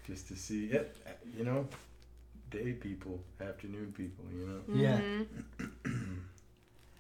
just 0.07 0.29
to 0.29 0.37
see 0.37 0.67
it. 0.69 0.97
You 1.37 1.45
know, 1.45 1.69
day 2.51 2.73
people, 2.73 3.21
afternoon 3.41 3.93
people. 3.95 4.25
You 4.35 4.47
know. 4.47 4.61
Yeah. 4.75 4.99
Mm-hmm. 4.99 5.67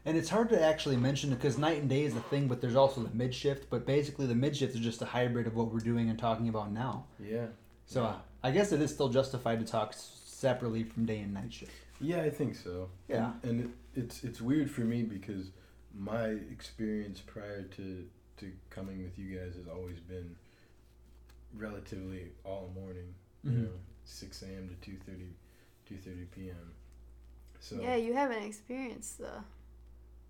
And 0.04 0.16
it's 0.16 0.28
hard 0.30 0.48
to 0.48 0.60
actually 0.60 0.96
mention 0.96 1.30
because 1.30 1.58
night 1.58 1.78
and 1.80 1.88
day 1.88 2.02
is 2.04 2.14
the 2.14 2.20
thing, 2.22 2.48
but 2.48 2.60
there's 2.60 2.74
also 2.74 3.02
the 3.02 3.14
mid 3.14 3.32
shift. 3.34 3.70
But 3.70 3.86
basically, 3.86 4.26
the 4.26 4.34
mid 4.34 4.56
shift 4.56 4.74
is 4.74 4.80
just 4.80 5.00
a 5.02 5.04
hybrid 5.06 5.46
of 5.46 5.54
what 5.54 5.72
we're 5.72 5.78
doing 5.80 6.10
and 6.10 6.18
talking 6.18 6.48
about 6.48 6.72
now. 6.72 7.04
Yeah. 7.20 7.46
So 7.86 8.04
uh, 8.04 8.16
I 8.42 8.50
guess 8.50 8.72
it 8.72 8.80
is 8.82 8.92
still 8.92 9.08
justified 9.08 9.60
to 9.60 9.66
talk 9.66 9.94
separately 9.94 10.82
from 10.82 11.04
day 11.06 11.20
and 11.20 11.32
night 11.32 11.52
shift. 11.52 11.72
Yeah, 12.00 12.22
I 12.22 12.30
think 12.30 12.56
so. 12.56 12.88
Yeah. 13.08 13.30
And, 13.44 13.60
and 13.60 13.60
it, 13.60 14.00
it's 14.00 14.24
it's 14.24 14.40
weird 14.40 14.68
for 14.70 14.80
me 14.80 15.02
because 15.04 15.50
my 15.94 16.24
experience 16.50 17.20
prior 17.20 17.62
to 17.62 18.04
to 18.38 18.52
coming 18.70 19.04
with 19.04 19.16
you 19.18 19.38
guys 19.38 19.54
has 19.54 19.68
always 19.68 20.00
been 20.00 20.34
relatively 21.54 22.32
all 22.44 22.72
morning. 22.74 23.14
You 23.44 23.50
Mhm. 23.50 23.62
know, 23.64 23.70
six 24.04 24.42
a.m. 24.42 24.68
to 24.80 24.90
2.30, 24.90 25.32
2.30 25.90 26.30
p.m. 26.30 26.72
So 27.60 27.80
Yeah, 27.80 27.96
you 27.96 28.14
haven't 28.14 28.42
experienced 28.44 29.18
the 29.18 29.42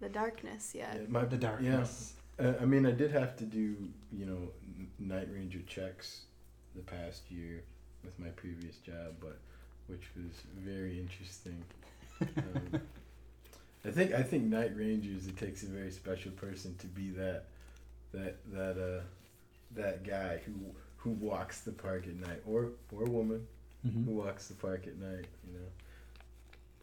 the 0.02 0.08
darkness 0.08 0.74
yet. 0.74 0.94
yeah, 1.00 1.06
my 1.08 1.24
The 1.24 1.36
darkness. 1.38 2.14
Yeah, 2.38 2.48
uh, 2.48 2.54
I 2.60 2.64
mean, 2.66 2.84
I 2.84 2.90
did 2.90 3.10
have 3.12 3.36
to 3.36 3.44
do 3.44 3.76
you 4.12 4.26
know 4.26 4.42
night 4.98 5.28
ranger 5.32 5.60
checks 5.66 6.22
the 6.74 6.82
past 6.82 7.22
year 7.30 7.62
with 8.04 8.18
my 8.18 8.28
previous 8.42 8.76
job, 8.78 9.14
but 9.20 9.38
which 9.86 10.06
was 10.16 10.32
very 10.58 10.98
interesting. 10.98 11.62
Um, 12.20 12.80
I 13.84 13.90
think 13.90 14.12
I 14.12 14.22
think 14.22 14.44
night 14.44 14.76
rangers 14.76 15.26
it 15.26 15.36
takes 15.36 15.62
a 15.62 15.66
very 15.66 15.90
special 15.90 16.32
person 16.32 16.74
to 16.78 16.86
be 16.88 17.10
that 17.10 17.44
that 18.12 18.34
that 18.52 18.76
uh 18.90 19.02
that 19.74 20.04
guy 20.04 20.40
who 20.46 20.54
who 20.96 21.10
walks 21.10 21.60
the 21.62 21.72
park 21.72 22.06
at 22.06 22.16
night 22.28 22.42
or 22.46 22.70
or 22.92 23.04
woman 23.04 23.46
Mhm. 23.86 24.04
who 24.04 24.12
walks 24.12 24.46
the 24.46 24.54
park 24.54 24.86
at 24.86 24.96
night. 24.98 25.26
You 25.46 25.54
know, 25.58 25.68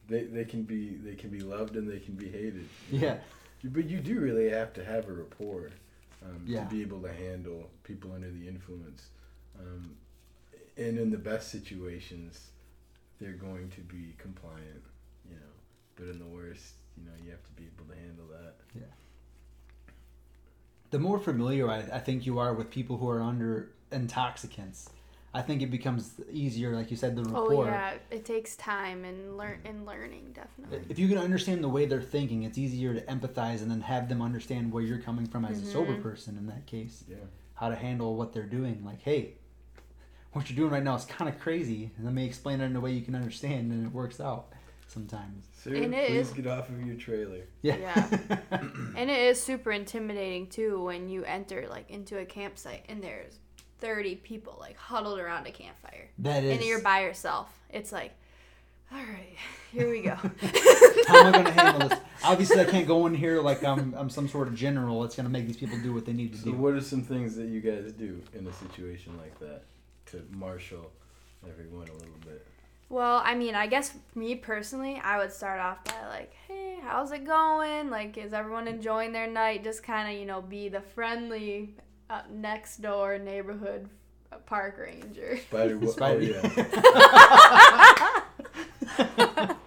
they 0.10 0.24
they 0.24 0.46
can 0.46 0.64
be 0.64 0.96
they 0.96 1.16
can 1.16 1.30
be 1.30 1.40
loved 1.42 1.76
and 1.76 1.90
they 1.90 2.00
can 2.00 2.16
be 2.16 2.30
hated. 2.30 2.68
you 2.92 3.00
know? 3.00 3.08
Yeah. 3.08 3.18
But 3.64 3.86
you 3.90 4.00
do 4.00 4.20
really 4.20 4.50
have 4.50 4.74
to 4.74 4.86
have 4.86 5.08
a 5.10 5.14
rapport 5.14 5.72
um, 6.26 6.42
Yeah. 6.46 6.64
to 6.64 6.70
be 6.70 6.82
able 6.82 7.02
to 7.02 7.12
handle 7.12 7.70
people 7.84 8.14
under 8.14 8.30
the 8.32 8.48
influence. 8.48 9.08
Um, 9.60 9.92
and 10.78 10.98
in 10.98 11.12
the 11.12 11.18
best 11.18 11.50
situations, 11.52 12.52
they're 13.20 13.34
going 13.34 13.70
to 13.72 13.82
be 13.82 14.16
compliant, 14.18 14.84
you 15.30 15.36
know. 15.36 15.52
But 15.98 16.08
in 16.08 16.20
the 16.20 16.26
worst, 16.26 16.76
you 16.98 17.04
know, 17.06 17.12
you 17.24 17.32
have 17.32 17.44
to 17.44 17.52
be 17.52 17.64
able 17.74 17.94
to 17.94 18.00
handle 18.00 18.26
that. 18.32 18.56
Yeah. 18.74 18.84
The 20.92 21.00
more 21.00 21.20
familiar 21.20 21.70
I, 21.70 21.80
I 21.94 22.00
think 22.00 22.26
you 22.26 22.40
are 22.40 22.54
with 22.54 22.72
people 22.72 22.98
who 22.98 23.10
are 23.10 23.22
under 23.22 23.70
intoxicants, 23.92 24.90
I 25.34 25.42
think 25.44 25.62
it 25.62 25.70
becomes 25.70 26.14
easier, 26.32 26.76
like 26.76 26.90
you 26.90 26.98
said, 26.98 27.16
the 27.16 27.24
report. 27.24 27.52
Oh 27.52 27.64
yeah, 27.66 27.94
it 28.10 28.26
takes 28.26 28.56
time 28.56 29.06
and 29.06 29.38
learn 29.38 29.60
and 29.64 29.86
learning 29.86 30.34
definitely. 30.34 30.82
If 30.90 30.98
you 30.98 31.08
can 31.08 31.20
understand 31.20 31.64
the 31.64 31.70
way 31.70 31.86
they're 31.86 32.02
thinking, 32.02 32.44
it's 32.44 32.58
easier 32.58 32.96
to 32.96 33.02
empathize 33.02 33.62
and 33.62 33.70
then 33.70 33.82
have 33.82 34.10
them 34.10 34.22
understand 34.24 34.72
where 34.72 34.82
you're 34.82 34.98
coming 34.98 35.28
from 35.28 35.46
as 35.46 35.62
a 35.62 35.66
sober 35.66 35.94
Mhm. 35.94 36.02
person 36.02 36.36
in 36.38 36.48
that 36.48 36.66
case. 36.66 37.04
Yeah. 37.08 37.18
How 37.54 37.70
to 37.70 37.76
handle 37.76 38.16
what 38.16 38.34
they're 38.34 38.48
doing. 38.48 38.84
Like, 38.84 39.02
hey, 39.02 39.36
what 40.34 40.50
you're 40.50 40.56
doing 40.58 40.72
right 40.72 40.84
now 40.84 40.96
is 40.96 41.06
kind 41.06 41.30
of 41.30 41.40
crazy. 41.40 41.92
And 41.98 42.06
let 42.06 42.14
me 42.16 42.26
explain 42.26 42.60
it 42.62 42.66
in 42.66 42.76
a 42.76 42.80
way 42.80 42.92
you 42.94 43.02
can 43.02 43.14
understand, 43.16 43.72
and 43.72 43.86
it 43.86 43.92
works 43.94 44.20
out 44.20 44.48
sometimes. 44.88 45.46
Sir, 45.54 45.76
And 45.76 45.94
it 45.94 46.08
please 46.08 46.28
is- 46.30 46.34
get 46.34 46.48
off 46.48 46.70
of 46.70 46.84
your 46.84 46.96
trailer. 46.96 47.42
Yeah. 47.62 48.10
And 48.96 49.10
it 49.12 49.20
is 49.20 49.42
super 49.42 49.72
intimidating 49.72 50.48
too 50.48 50.84
when 50.84 51.08
you 51.10 51.24
enter 51.26 51.68
like 51.70 51.90
into 51.92 52.18
a 52.18 52.26
campsite 52.26 52.86
and 52.90 53.04
there's 53.04 53.38
30 53.80 54.16
people 54.16 54.58
like 54.60 54.78
huddled 54.78 55.20
around 55.20 55.48
a 55.48 55.52
campfire 55.52 56.10
that 56.20 56.44
is. 56.44 56.58
and 56.58 56.66
you're 56.66 56.82
by 56.82 57.02
yourself. 57.02 57.48
It's 57.70 57.92
like, 57.92 58.12
all 58.92 58.98
right, 58.98 59.36
here 59.72 59.90
we 59.90 60.02
go. 60.02 60.16
How 61.08 61.18
am 61.20 61.28
I 61.28 61.32
going 61.32 61.46
to 61.46 61.52
handle 61.52 61.90
this? 61.90 62.00
Obviously, 62.24 62.60
I 62.60 62.66
can't 62.66 62.88
go 62.88 63.06
in 63.08 63.14
here 63.16 63.42
like 63.42 63.64
I'm, 63.64 63.94
I'm 63.98 64.10
some 64.10 64.28
sort 64.28 64.48
of 64.48 64.56
general. 64.56 65.04
It's 65.04 65.16
going 65.16 65.26
to 65.28 65.32
make 65.32 65.46
these 65.48 65.58
people 65.58 65.78
do 65.84 65.94
what 65.94 66.06
they 66.06 66.14
need 66.14 66.34
to 66.34 66.40
So, 66.40 66.46
do. 66.46 66.54
what 66.54 66.74
are 66.74 66.82
some 66.82 67.02
things 67.04 67.36
that 67.36 67.48
you 67.48 67.62
guys 67.62 67.92
do 67.94 68.22
in 68.34 68.46
a 68.48 68.54
situation 68.54 69.14
like 69.18 69.38
that 69.40 69.64
to 70.08 70.24
marshal 70.32 70.92
everyone 71.48 71.88
a 71.88 71.94
little 71.94 72.18
bit? 72.26 72.46
Well, 72.90 73.22
I 73.24 73.36
mean, 73.36 73.54
I 73.54 73.68
guess 73.68 73.94
me 74.16 74.34
personally, 74.34 75.00
I 75.04 75.20
would 75.20 75.32
start 75.32 75.60
off 75.60 75.84
by 75.86 76.08
like, 76.08 76.34
hey, 76.48 76.80
how's 76.82 77.12
it 77.12 77.24
going? 77.26 77.92
Like, 77.92 78.18
is 78.18 78.34
everyone 78.34 78.68
enjoying 78.68 79.12
their 79.12 79.28
night? 79.28 79.64
Just 79.64 79.84
kind 79.84 80.12
of, 80.12 80.20
you 80.20 80.26
know, 80.26 80.42
be 80.42 80.70
the 80.70 80.82
friendly 80.82 81.76
uh, 82.10 82.22
next 82.32 82.82
door 82.82 83.18
neighborhood 83.18 83.90
uh, 84.32 84.38
park 84.46 84.78
ranger. 84.78 85.38
Spider, 85.48 85.78
wo- 85.78 85.92
Spider. 85.92 86.40
Oh, 86.44 88.24
yeah. 88.98 89.54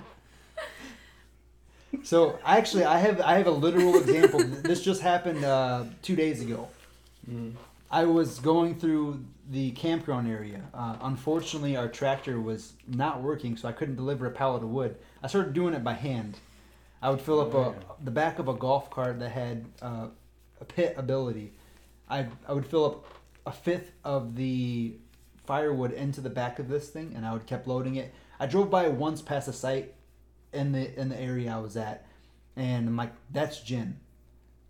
so 2.03 2.39
actually, 2.45 2.85
I 2.85 2.99
have 2.99 3.21
I 3.21 3.37
have 3.39 3.47
a 3.47 3.51
literal 3.51 3.97
example. 3.97 4.41
this 4.41 4.83
just 4.83 5.03
happened 5.03 5.45
uh, 5.45 5.85
two 6.03 6.17
days 6.17 6.41
ago. 6.41 6.69
Mhm. 7.31 7.53
I 7.91 8.05
was 8.05 8.39
going 8.39 8.77
through 8.77 9.23
the 9.51 9.73
campground 9.73 10.31
area. 10.31 10.63
Uh, 10.73 10.97
unfortunately, 11.03 11.77
our 11.77 11.89
tractor 11.89 12.41
was 12.41 12.73
not 12.89 13.21
working, 13.23 13.57
so 13.59 13.69
I 13.69 13.73
couldn't 13.73 13.97
deliver 13.97 14.27
a 14.27 14.31
pallet 14.31 14.63
of 14.63 14.71
wood. 14.71 14.97
I 15.23 15.27
started 15.27 15.53
doing 15.53 15.75
it 15.75 15.85
by 15.85 15.93
hand. 15.93 16.39
I 17.03 17.11
would 17.11 17.21
fill 17.21 17.41
up 17.41 17.55
Oh, 17.55 17.59
a, 17.61 17.69
yeah. 17.73 17.79
the 18.03 18.11
back 18.11 18.39
of 18.39 18.49
a 18.49 18.55
golf 18.55 18.89
cart 18.89 19.19
that 19.19 19.31
had 19.31 19.67
uh, 19.83 20.07
a 20.61 20.65
pit 20.65 20.95
ability. 20.97 21.53
I, 22.09 22.27
I 22.49 22.53
would 22.53 22.67
fill 22.67 22.85
up 22.85 23.05
a 23.47 23.53
fifth 23.53 23.93
of 24.05 24.37
the 24.37 24.97
firewood 25.45 25.93
into 25.93 26.21
the 26.21 26.31
back 26.31 26.59
of 26.59 26.69
this 26.69 26.89
thing, 26.89 27.13
and 27.17 27.25
I 27.27 27.33
would 27.33 27.47
kept 27.47 27.67
loading 27.67 27.97
it. 27.97 28.13
I 28.39 28.47
drove 28.47 28.71
by 28.71 28.89
once 28.89 29.23
past 29.23 29.49
a 29.49 29.53
site 29.53 29.95
in 30.53 30.73
the 30.73 30.99
in 31.01 31.09
the 31.09 31.19
area 31.21 31.53
I 31.55 31.59
was 31.61 31.77
at, 31.77 32.07
and 32.57 32.89
I'm 32.89 32.97
like, 32.97 33.13
"That's 33.31 33.61
gin." 33.61 33.99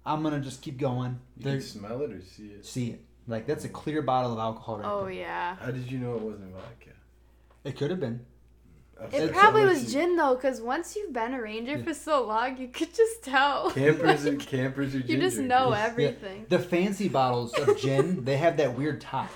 I'm 0.04 0.22
gonna 0.22 0.40
just 0.40 0.62
keep 0.62 0.78
going. 0.78 1.20
You 1.36 1.44
There- 1.44 1.52
can 1.58 1.62
smell 1.62 2.02
it 2.02 2.12
or 2.12 2.20
see 2.22 2.48
it. 2.48 2.64
see 2.66 2.90
it. 2.90 3.04
Like 3.28 3.46
that's 3.46 3.64
a 3.64 3.68
clear 3.68 4.02
bottle 4.02 4.32
of 4.32 4.38
alcohol 4.38 4.78
right 4.78 4.86
Oh 4.90 5.02
there. 5.04 5.12
yeah. 5.12 5.56
How 5.56 5.70
did 5.70 5.90
you 5.90 5.98
know 5.98 6.14
it 6.16 6.22
wasn't 6.22 6.52
vodka? 6.52 6.90
It 7.64 7.76
could 7.76 7.90
have 7.90 8.00
been. 8.00 8.24
I've 9.02 9.14
It 9.14 9.18
said 9.18 9.32
probably 9.32 9.64
was 9.64 9.82
much- 9.82 9.92
gin 9.92 10.16
though, 10.16 10.34
because 10.34 10.60
once 10.60 10.94
you've 10.96 11.12
been 11.12 11.34
a 11.34 11.42
ranger 11.42 11.76
Yeah. 11.78 11.84
for 11.84 11.94
so 11.94 12.24
long, 12.26 12.56
you 12.56 12.68
could 12.68 12.94
just 12.94 13.22
tell. 13.24 13.70
Campers 13.74 14.24
are 14.26 14.36
campers 14.36 14.94
are 14.94 14.98
you 14.98 15.18
just 15.18 15.36
ginger. 15.36 15.48
know 15.48 15.70
Yeah. 15.74 15.84
everything. 15.86 16.46
The 16.48 16.58
fancy 16.58 17.08
bottles 17.08 17.52
of 17.54 17.78
gin, 17.78 18.24
they 18.28 18.36
have 18.36 18.56
that 18.58 18.76
weird 18.76 19.00
top. 19.00 19.30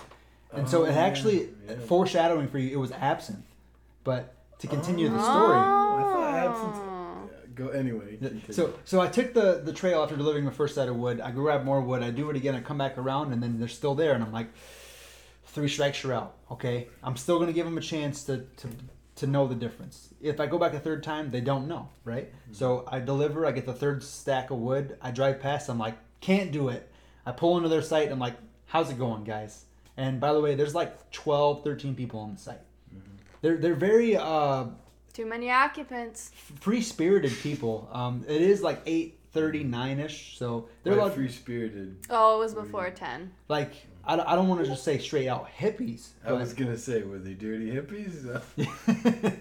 And 0.52 0.68
so 0.68 0.82
Oh, 0.82 0.84
it 0.86 0.92
actually 0.94 1.48
yeah. 1.68 1.76
foreshadowing 1.86 2.48
for 2.48 2.58
you 2.58 2.70
it 2.72 2.80
was 2.80 2.92
absinthe. 2.92 3.44
But 4.04 4.32
to 4.60 4.66
continue 4.68 5.08
the 5.08 5.22
story. 5.22 5.56
Oh. 5.58 5.96
I 5.98 6.02
thought 6.02 6.34
absinthe- 6.34 6.76
Oh. 6.76 7.28
Yeah, 7.30 7.46
Go 7.54 7.68
anyway. 7.68 8.16
Continue. 8.16 8.52
So 8.52 8.74
so 8.84 9.00
I 9.00 9.08
took 9.08 9.34
the 9.34 9.60
the 9.64 9.72
trail 9.72 10.02
after 10.02 10.16
delivering 10.16 10.44
my 10.44 10.50
first 10.52 10.74
set 10.74 10.88
of 10.88 10.96
wood. 10.96 11.20
I 11.20 11.30
grab 11.32 11.64
more 11.64 11.80
wood. 11.80 12.02
I 12.02 12.10
do 12.10 12.30
it 12.30 12.36
again. 12.36 12.54
I 12.54 12.60
come 12.60 12.78
back 12.78 12.96
around, 12.98 13.32
and 13.32 13.42
then 13.42 13.58
they're 13.58 13.66
still 13.68 13.94
there. 13.94 14.12
And 14.12 14.22
I'm 14.22 14.32
like, 14.32 14.48
three 15.46 15.68
strikes, 15.68 16.02
you're 16.02 16.12
out. 16.12 16.34
Okay, 16.50 16.88
I'm 17.02 17.16
still 17.16 17.38
gonna 17.38 17.52
give 17.52 17.64
them 17.66 17.76
a 17.78 17.80
chance 17.80 18.24
to 18.24 18.44
to 18.58 18.68
to 19.16 19.26
know 19.26 19.46
the 19.46 19.54
difference. 19.54 20.08
If 20.20 20.40
I 20.40 20.46
go 20.46 20.58
back 20.58 20.74
a 20.74 20.80
third 20.80 21.02
time, 21.02 21.30
they 21.30 21.40
don't 21.40 21.66
know, 21.68 21.88
right? 22.04 22.32
So 22.52 22.84
I 22.88 23.00
deliver. 23.00 23.46
I 23.46 23.52
get 23.52 23.66
the 23.66 23.72
third 23.72 24.02
stack 24.02 24.50
of 24.50 24.58
wood. 24.58 24.96
I 25.02 25.10
drive 25.10 25.40
past. 25.40 25.68
I'm 25.68 25.78
like, 25.78 25.96
can't 26.20 26.52
do 26.52 26.68
it. 26.68 26.90
I 27.24 27.32
pull 27.32 27.56
into 27.56 27.68
their 27.68 27.82
site. 27.82 28.10
I'm 28.12 28.18
like, 28.18 28.36
how's 28.66 28.90
it 28.90 28.98
going, 28.98 29.24
guys? 29.24 29.64
And 29.96 30.20
by 30.20 30.32
the 30.32 30.40
way, 30.40 30.54
there's 30.54 30.74
like 30.74 31.10
12, 31.10 31.64
13 31.64 31.94
people 31.94 32.20
on 32.20 32.34
the 32.34 32.40
site. 32.40 32.60
They're 33.42 33.56
they're 33.58 33.74
very 33.74 34.16
uh, 34.16 34.66
Too 35.12 35.26
many 35.26 35.50
occupants. 35.50 36.30
free 36.60 36.82
spirited 36.82 37.32
people. 37.42 37.88
Um, 37.92 38.24
it 38.28 38.40
is 38.42 38.62
like 38.62 38.80
eight 38.86 39.18
thirty 39.32 39.62
nine 39.62 39.98
ish, 40.00 40.38
so 40.38 40.68
they're 40.82 40.94
By 40.94 41.02
allowed, 41.02 41.14
free 41.14 41.28
spirited. 41.28 41.96
Oh, 42.10 42.36
it 42.36 42.38
was 42.40 42.54
before 42.54 42.90
10. 42.90 43.30
like 43.48 43.72
I, 44.06 44.16
don't- 44.16 44.28
I 44.28 44.34
don't 44.34 44.48
want 44.48 44.62
to 44.62 44.66
just 44.66 44.84
say 44.84 44.98
straight 44.98 45.28
out 45.28 45.48
hippies. 45.58 46.10
I 46.24 46.32
was 46.32 46.52
gonna 46.52 46.78
say, 46.78 47.02
were 47.02 47.18
they 47.18 47.34
dirty 47.34 47.70
hippies? 47.70 48.42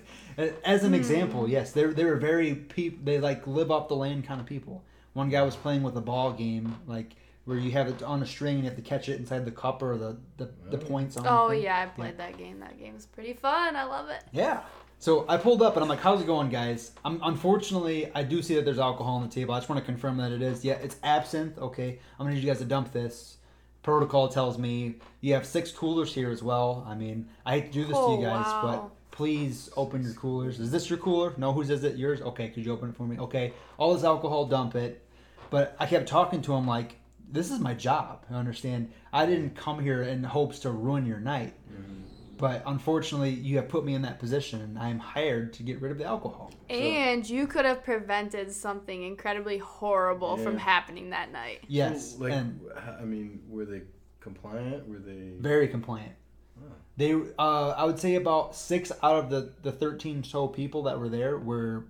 As 0.65 0.84
an 0.84 0.89
hmm. 0.89 0.95
example, 0.95 1.48
yes, 1.48 1.72
they 1.72 1.86
they 1.86 2.05
were 2.05 2.17
very 2.17 2.55
peop. 2.55 3.05
They 3.05 3.19
like 3.19 3.48
live 3.48 3.72
off 3.72 3.88
the 3.88 3.95
land 3.95 4.25
kind 4.25 4.41
of 4.41 4.48
people. 4.48 4.84
One 5.13 5.29
guy 5.29 5.43
was 5.43 5.55
playing 5.55 5.84
with 5.84 5.95
a 5.95 6.01
ball 6.01 6.34
game, 6.34 6.75
like 6.88 7.15
where 7.45 7.57
you 7.57 7.72
have 7.72 7.88
it 7.88 8.03
on 8.03 8.22
a 8.22 8.25
string 8.25 8.55
and 8.55 8.63
you 8.63 8.69
have 8.69 8.75
to 8.75 8.84
catch 8.84 9.07
it 9.07 9.19
inside 9.19 9.45
the 9.45 9.51
cup 9.51 9.81
or 9.81 9.98
the 9.98 10.17
the, 10.38 10.50
the 10.72 10.77
points 10.77 11.15
on. 11.15 11.25
Oh, 11.27 11.50
thing. 11.50 11.63
yeah, 11.63 11.84
I 11.84 11.86
played 11.86 12.17
that 12.17 12.38
game. 12.38 12.60
That 12.60 12.77
game's 12.77 13.05
pretty 13.05 13.34
fun. 13.34 13.75
I 13.75 13.84
love 13.84 14.10
it. 14.10 14.24
Yeah. 14.31 14.62
So 14.98 15.25
I 15.29 15.38
pulled 15.38 15.62
up 15.62 15.75
and 15.75 15.84
I'm 15.84 15.89
like, 15.89 16.00
"How's 16.00 16.22
it 16.22 16.27
going, 16.27 16.50
guys?" 16.50 16.91
I'm 17.05 17.22
unfortunately 17.24 18.12
I 18.15 18.24
do 18.24 18.41
see 18.41 18.55
that 18.55 18.65
there's 18.65 18.79
alcohol 18.79 19.17
on 19.17 19.22
the 19.22 19.34
table. 19.34 19.53
I 19.53 19.60
just 19.60 19.69
want 19.69 19.79
to 19.79 19.86
confirm 19.86 20.17
that 20.17 20.31
it 20.31 20.41
is. 20.41 20.65
Yeah, 20.65 20.74
it's 20.74 20.98
absinthe. 21.03 21.57
Okay, 21.60 22.00
I'm 22.19 22.25
gonna 22.25 22.36
need 22.36 22.43
you 22.43 22.50
guys 22.50 22.60
to 22.60 22.65
dump 22.65 22.91
this. 22.91 23.38
Protocol 23.86 24.27
tells 24.30 24.58
me 24.58 24.96
you 25.22 25.36
have 25.36 25.46
six 25.46 25.72
coolers 25.72 26.12
here 26.12 26.32
as 26.32 26.42
well. 26.42 26.84
I 26.89 26.96
mean, 26.96 27.27
I 27.46 27.60
hate 27.60 27.68
to 27.68 27.72
do 27.72 27.84
this 27.84 27.92
to 27.96 28.01
Oh, 28.01 28.20
you 28.20 28.25
guys, 28.25 28.44
wow. 28.48 28.62
but 28.63 29.12
please 29.12 29.70
open 29.77 30.01
your 30.01 30.13
coolers. 30.13 30.60
Is 30.60 30.72
this 30.72 30.89
your 30.89 30.98
cooler? 30.98 31.34
No, 31.38 31.54
whose 31.54 31.70
is 31.70 31.84
it? 31.84 31.96
Yours? 31.96 32.20
Okay, 32.20 32.50
could 32.50 32.65
you 32.65 32.74
open 32.74 32.89
it 32.89 32.96
for 32.96 33.04
me? 33.06 33.20
Okay, 33.20 33.54
all 33.77 33.94
this 33.94 34.04
alcohol, 34.04 34.48
dump 34.48 34.74
it. 34.74 35.06
But 35.51 35.75
I 35.80 35.86
kept 35.86 36.08
talking 36.10 36.42
to 36.42 36.56
him 36.56 36.65
like, 36.65 36.96
"This 37.32 37.51
is 37.51 37.60
my 37.60 37.75
job. 37.75 38.25
I 38.32 38.34
understand. 38.34 38.92
I 39.13 39.27
didn't 39.27 39.56
come 39.56 39.80
here 39.80 40.01
in 40.01 40.24
hopes 40.24 40.58
to 40.62 40.72
ruin 40.72 41.06
your 41.06 41.20
night." 41.20 41.54
Mm-hmm. 41.72 42.05
But 42.38 42.63
unfortunately, 42.65 43.30
you 43.30 43.58
have 43.58 43.70
put 43.70 43.86
me 43.86 43.94
in 43.94 44.01
that 44.01 44.20
position, 44.20 44.62
and 44.62 44.77
I 44.77 44.89
am 44.89 45.00
hired 45.00 45.54
to 45.54 45.63
get 45.63 45.82
rid 45.82 45.92
of 45.92 45.98
the 45.98 46.06
alcohol. 46.06 46.51
And 46.70 47.27
you 47.30 47.48
could 47.48 47.65
have 47.65 47.84
prevented 47.84 48.51
something 48.51 49.04
incredibly 49.04 49.58
horrible 49.58 50.36
from 50.38 50.58
happening 50.58 51.12
that 51.12 51.32
night. 51.32 51.63
Yes, 51.68 52.18
Like, 52.20 52.34
and 52.34 52.60
I 53.00 53.04
mean, 53.06 53.42
were 53.48 53.65
they 53.65 53.84
compliant? 54.20 54.88
Were 54.88 55.00
they? 55.00 55.34
very 55.39 55.68
compliant. 55.68 56.13
Oh. 56.60 56.72
They, 56.98 57.13
uh, 57.38 57.70
I 57.72 57.86
would 57.86 58.00
say, 58.00 58.15
about 58.15 58.56
six 58.56 58.92
out 59.04 59.15
of 59.18 59.30
the 59.30 59.54
the 59.62 59.72
thirteen 59.72 60.24
so 60.24 60.48
people 60.48 60.84
that 60.84 61.00
were 61.00 61.10
there 61.10 61.38
were 61.38 61.86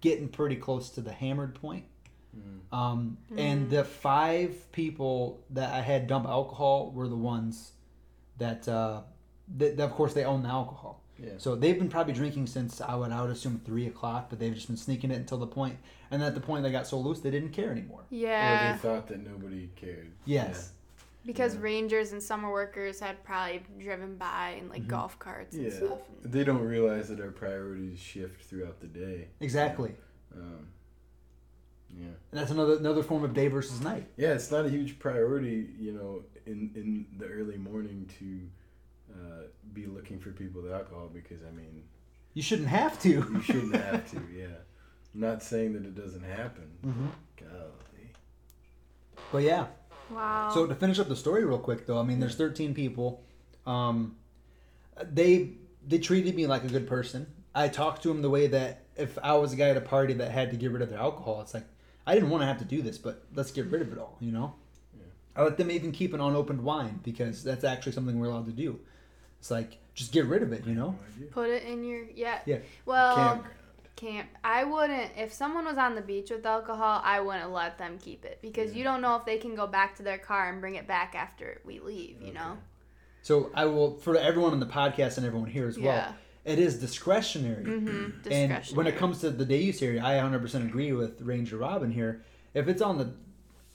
getting 0.00 0.28
pretty 0.28 0.56
close 0.56 0.90
to 0.90 1.00
the 1.00 1.12
hammered 1.12 1.54
point. 1.54 1.84
Mm. 2.36 2.76
Um, 2.76 3.18
And 3.36 3.70
the 3.70 3.84
five 3.84 4.70
people 4.72 5.40
that 5.50 5.72
I 5.72 5.80
had 5.80 6.06
dump 6.06 6.26
alcohol 6.26 6.90
were 6.92 7.08
the 7.08 7.16
ones 7.16 7.72
that, 8.38 8.68
uh, 8.68 9.02
that, 9.58 9.76
that 9.76 9.84
of 9.84 9.92
course, 9.92 10.12
they 10.14 10.24
own 10.24 10.42
the 10.42 10.48
alcohol. 10.48 11.00
Yeah. 11.18 11.30
So 11.38 11.54
they've 11.54 11.78
been 11.78 11.88
probably 11.88 12.12
drinking 12.12 12.46
since 12.46 12.80
I 12.80 12.94
would 12.94 13.10
I 13.10 13.22
would 13.22 13.30
assume 13.30 13.60
three 13.64 13.86
o'clock, 13.86 14.26
but 14.28 14.38
they've 14.38 14.54
just 14.54 14.66
been 14.66 14.76
sneaking 14.76 15.10
it 15.10 15.14
until 15.16 15.38
the 15.38 15.46
point, 15.46 15.78
and 16.10 16.22
at 16.22 16.34
the 16.34 16.40
point 16.40 16.62
they 16.62 16.70
got 16.70 16.86
so 16.86 16.98
loose 16.98 17.20
they 17.20 17.30
didn't 17.30 17.50
care 17.52 17.70
anymore. 17.70 18.00
Or 18.00 18.04
Yeah. 18.10 18.72
they 18.72 18.78
thought 18.78 19.08
that 19.08 19.24
nobody 19.26 19.70
cared. 19.76 20.10
Yes, 20.26 20.72
Because 21.24 21.54
Yeah. 21.54 21.62
rangers 21.62 22.12
and 22.12 22.22
summer 22.22 22.50
workers 22.52 23.00
had 23.00 23.24
probably 23.24 23.62
driven 23.80 24.16
by 24.16 24.56
in 24.60 24.68
like 24.68 24.82
Mhm. 24.84 24.88
golf 24.88 25.18
carts 25.18 25.56
and 25.56 25.64
Yeah. 25.64 25.70
stuff. 25.72 25.98
They 26.22 26.44
don't 26.44 26.62
realize 26.62 27.08
that 27.08 27.20
our 27.20 27.32
priorities 27.32 27.98
shift 27.98 28.42
throughout 28.44 28.78
the 28.80 28.86
day. 28.86 29.28
exactly. 29.40 29.94
Um, 30.34 30.68
yeah. 31.98 32.04
And 32.30 32.40
that's 32.40 32.50
another 32.50 32.76
another 32.76 33.02
form 33.02 33.24
of 33.24 33.32
day 33.34 33.48
versus 33.48 33.80
night. 33.80 34.06
Yeah, 34.16 34.34
it's 34.34 34.50
not 34.50 34.66
a 34.66 34.68
huge 34.68 34.98
priority, 34.98 35.70
you 35.78 35.92
know, 35.92 36.22
in 36.44 36.70
in 36.76 37.06
the 37.18 37.26
early 37.26 37.56
morning 37.56 38.08
to 38.18 38.40
uh, 39.16 39.42
be 39.72 39.86
looking 39.86 40.18
for 40.18 40.30
people 40.30 40.62
with 40.62 40.72
alcohol 40.72 41.10
because 41.12 41.42
I 41.42 41.50
mean, 41.50 41.82
You 42.34 42.42
shouldn't 42.42 42.68
have 42.68 43.00
to. 43.02 43.08
you 43.08 43.40
shouldn't 43.42 43.76
have 43.76 44.10
to. 44.12 44.16
Yeah, 44.36 44.46
I'm 45.14 45.20
not 45.20 45.42
saying 45.42 45.72
that 45.74 45.84
it 45.84 45.94
doesn't 45.94 46.24
happen. 46.24 46.68
hmm 46.82 47.06
Golly. 47.38 48.10
But 49.32 49.42
yeah. 49.42 49.66
Wow. 50.10 50.50
So 50.54 50.66
to 50.66 50.74
finish 50.74 50.98
up 50.98 51.08
the 51.08 51.16
story 51.16 51.44
real 51.44 51.58
quick, 51.58 51.86
though, 51.86 51.98
I 51.98 52.02
mean, 52.04 52.20
there's 52.20 52.36
13 52.36 52.74
people. 52.74 53.24
Um, 53.66 54.16
they 55.12 55.54
they 55.86 55.98
treated 55.98 56.34
me 56.36 56.46
like 56.46 56.64
a 56.64 56.68
good 56.68 56.86
person. 56.86 57.26
I 57.54 57.68
talked 57.68 58.02
to 58.02 58.08
them 58.08 58.22
the 58.22 58.30
way 58.30 58.46
that 58.48 58.84
if 58.96 59.18
I 59.22 59.34
was 59.34 59.52
a 59.52 59.56
guy 59.56 59.70
at 59.70 59.76
a 59.76 59.80
party 59.80 60.14
that 60.14 60.30
had 60.30 60.50
to 60.50 60.56
get 60.56 60.70
rid 60.70 60.82
of 60.82 60.90
their 60.90 60.98
alcohol, 60.98 61.40
it's 61.40 61.54
like 61.54 61.64
I 62.06 62.14
didn't 62.14 62.30
want 62.30 62.42
to 62.42 62.46
have 62.46 62.58
to 62.58 62.64
do 62.64 62.82
this, 62.82 62.98
but 62.98 63.24
let's 63.34 63.50
get 63.50 63.66
rid 63.66 63.82
of 63.82 63.92
it 63.92 63.98
all. 63.98 64.16
You 64.20 64.32
know. 64.32 64.54
I 65.34 65.42
let 65.42 65.58
them 65.58 65.70
even 65.70 65.92
keep 65.92 66.14
an 66.14 66.20
unopened 66.20 66.62
wine 66.62 67.00
because 67.02 67.44
that's 67.44 67.62
actually 67.62 67.92
something 67.92 68.18
we're 68.18 68.28
allowed 68.28 68.46
to 68.46 68.52
do. 68.52 68.80
It's 69.38 69.50
like 69.50 69.78
just 69.94 70.12
get 70.12 70.26
rid 70.26 70.42
of 70.42 70.52
it, 70.52 70.66
you 70.66 70.74
know? 70.74 70.98
Put 71.30 71.48
it 71.50 71.62
in 71.64 71.84
your 71.84 72.04
yeah. 72.14 72.40
Yeah. 72.46 72.58
Well, 72.84 73.16
Campground. 73.16 73.54
camp. 73.96 74.28
I 74.44 74.64
wouldn't. 74.64 75.10
If 75.16 75.32
someone 75.32 75.64
was 75.64 75.78
on 75.78 75.94
the 75.94 76.02
beach 76.02 76.30
with 76.30 76.44
alcohol, 76.44 77.00
I 77.04 77.20
wouldn't 77.20 77.50
let 77.50 77.78
them 77.78 77.98
keep 77.98 78.24
it 78.24 78.38
because 78.42 78.72
Yeah. 78.72 78.78
you 78.78 78.84
don't 78.84 79.00
know 79.00 79.16
if 79.16 79.24
they 79.24 79.38
can 79.38 79.54
go 79.54 79.66
back 79.66 79.96
to 79.96 80.02
their 80.02 80.18
car 80.18 80.50
and 80.50 80.60
bring 80.60 80.74
it 80.74 80.86
back 80.86 81.14
after 81.14 81.60
we 81.64 81.80
leave. 81.80 82.20
You 82.22 82.32
know. 82.34 82.58
So 83.22 83.50
I 83.54 83.64
will 83.66 83.96
for 83.98 84.16
everyone 84.16 84.52
on 84.52 84.60
the 84.60 84.66
podcast 84.66 85.16
and 85.16 85.26
everyone 85.26 85.48
here 85.50 85.66
as 85.66 85.78
well. 85.78 85.94
Yeah. 85.96 86.12
It 86.44 86.60
is 86.60 86.78
discretionary. 86.78 87.64
Mm-hmm. 87.64 88.30
And 88.30 88.64
when 88.76 88.86
it 88.86 88.96
comes 88.96 89.18
to 89.22 89.30
the 89.30 89.44
day 89.44 89.62
use 89.62 89.82
area, 89.82 90.00
I 90.04 90.12
100% 90.12 90.64
agree 90.64 90.92
with 90.92 91.20
Ranger 91.20 91.56
Robin 91.56 91.90
here. 91.90 92.22
If 92.54 92.68
it's 92.68 92.80
on 92.80 92.98
the 92.98 93.14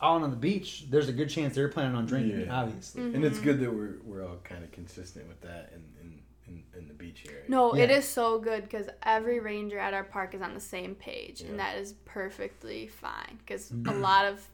out 0.01 0.21
on 0.23 0.29
the 0.31 0.35
beach, 0.35 0.85
there's 0.89 1.09
a 1.09 1.13
good 1.13 1.29
chance 1.29 1.55
they're 1.55 1.69
planning 1.69 1.95
on 1.95 2.05
drinking, 2.05 2.41
Yeah. 2.41 2.55
obviously. 2.61 3.01
Mm-hmm. 3.03 3.15
And 3.15 3.25
it's 3.25 3.39
good 3.39 3.59
that 3.59 3.71
we're 3.73 3.97
we're 4.03 4.25
all 4.27 4.37
kind 4.43 4.63
of 4.63 4.71
consistent 4.71 5.27
with 5.27 5.41
that 5.41 5.71
in 5.73 5.83
in, 6.01 6.19
in, 6.47 6.63
in 6.81 6.87
the 6.87 6.93
beach 6.93 7.23
area. 7.27 7.43
No, 7.47 7.73
it 7.73 7.89
Yeah. 7.89 7.97
is 7.97 8.07
so 8.07 8.39
good 8.39 8.63
because 8.63 8.87
every 9.03 9.39
ranger 9.39 9.77
at 9.79 9.93
our 9.93 10.03
park 10.03 10.33
is 10.33 10.41
on 10.41 10.53
the 10.53 10.59
same 10.59 10.95
page, 10.95 11.41
and 11.41 11.59
that 11.59 11.77
is 11.77 11.93
perfectly 12.05 12.87
fine. 12.87 13.37
Because 13.39 13.71
a 13.87 13.93
lot 13.93 14.25
of 14.25 14.45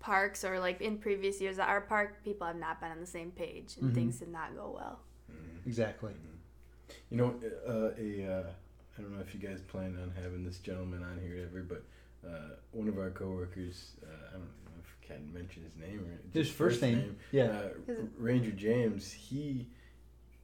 parks, 0.00 0.44
or 0.44 0.58
like 0.60 0.80
in 0.80 0.98
previous 0.98 1.40
years 1.40 1.58
at 1.58 1.68
our 1.68 1.80
park, 1.80 2.22
people 2.24 2.46
have 2.46 2.56
not 2.56 2.80
been 2.80 2.90
on 2.90 3.00
the 3.00 3.06
same 3.06 3.30
page, 3.30 3.76
and 3.80 3.90
Mhm. 3.90 3.94
things 3.94 4.18
did 4.18 4.28
not 4.28 4.54
go 4.54 4.72
well. 4.74 5.00
Exactly. 5.66 6.12
You 7.10 7.16
know, 7.16 7.34
uh, 7.66 7.90
a 7.98 8.26
uh, 8.26 8.46
I 8.98 9.02
don't 9.02 9.12
know 9.14 9.20
if 9.20 9.34
you 9.34 9.40
guys 9.40 9.60
plan 9.62 9.98
on 10.00 10.12
having 10.22 10.44
this 10.44 10.58
gentleman 10.58 11.02
on 11.02 11.18
here 11.18 11.46
ever, 11.48 11.62
but 11.62 11.82
uh, 12.28 12.56
one 12.72 12.86
of 12.88 12.98
our 12.98 13.10
coworkers, 13.10 13.92
uh, 14.02 14.28
I 14.30 14.32
don't 14.32 14.48
know 15.10 15.16
if 15.16 15.34
mention 15.34 15.62
his 15.64 15.76
name 15.76 16.00
or 16.00 16.18
His 16.38 16.46
just 16.46 16.56
first 16.56 16.82
name, 16.82 17.16
yeah. 17.32 17.44
uh, 17.88 17.92
Ranger 18.16 18.50
James. 18.52 19.12
He 19.12 19.66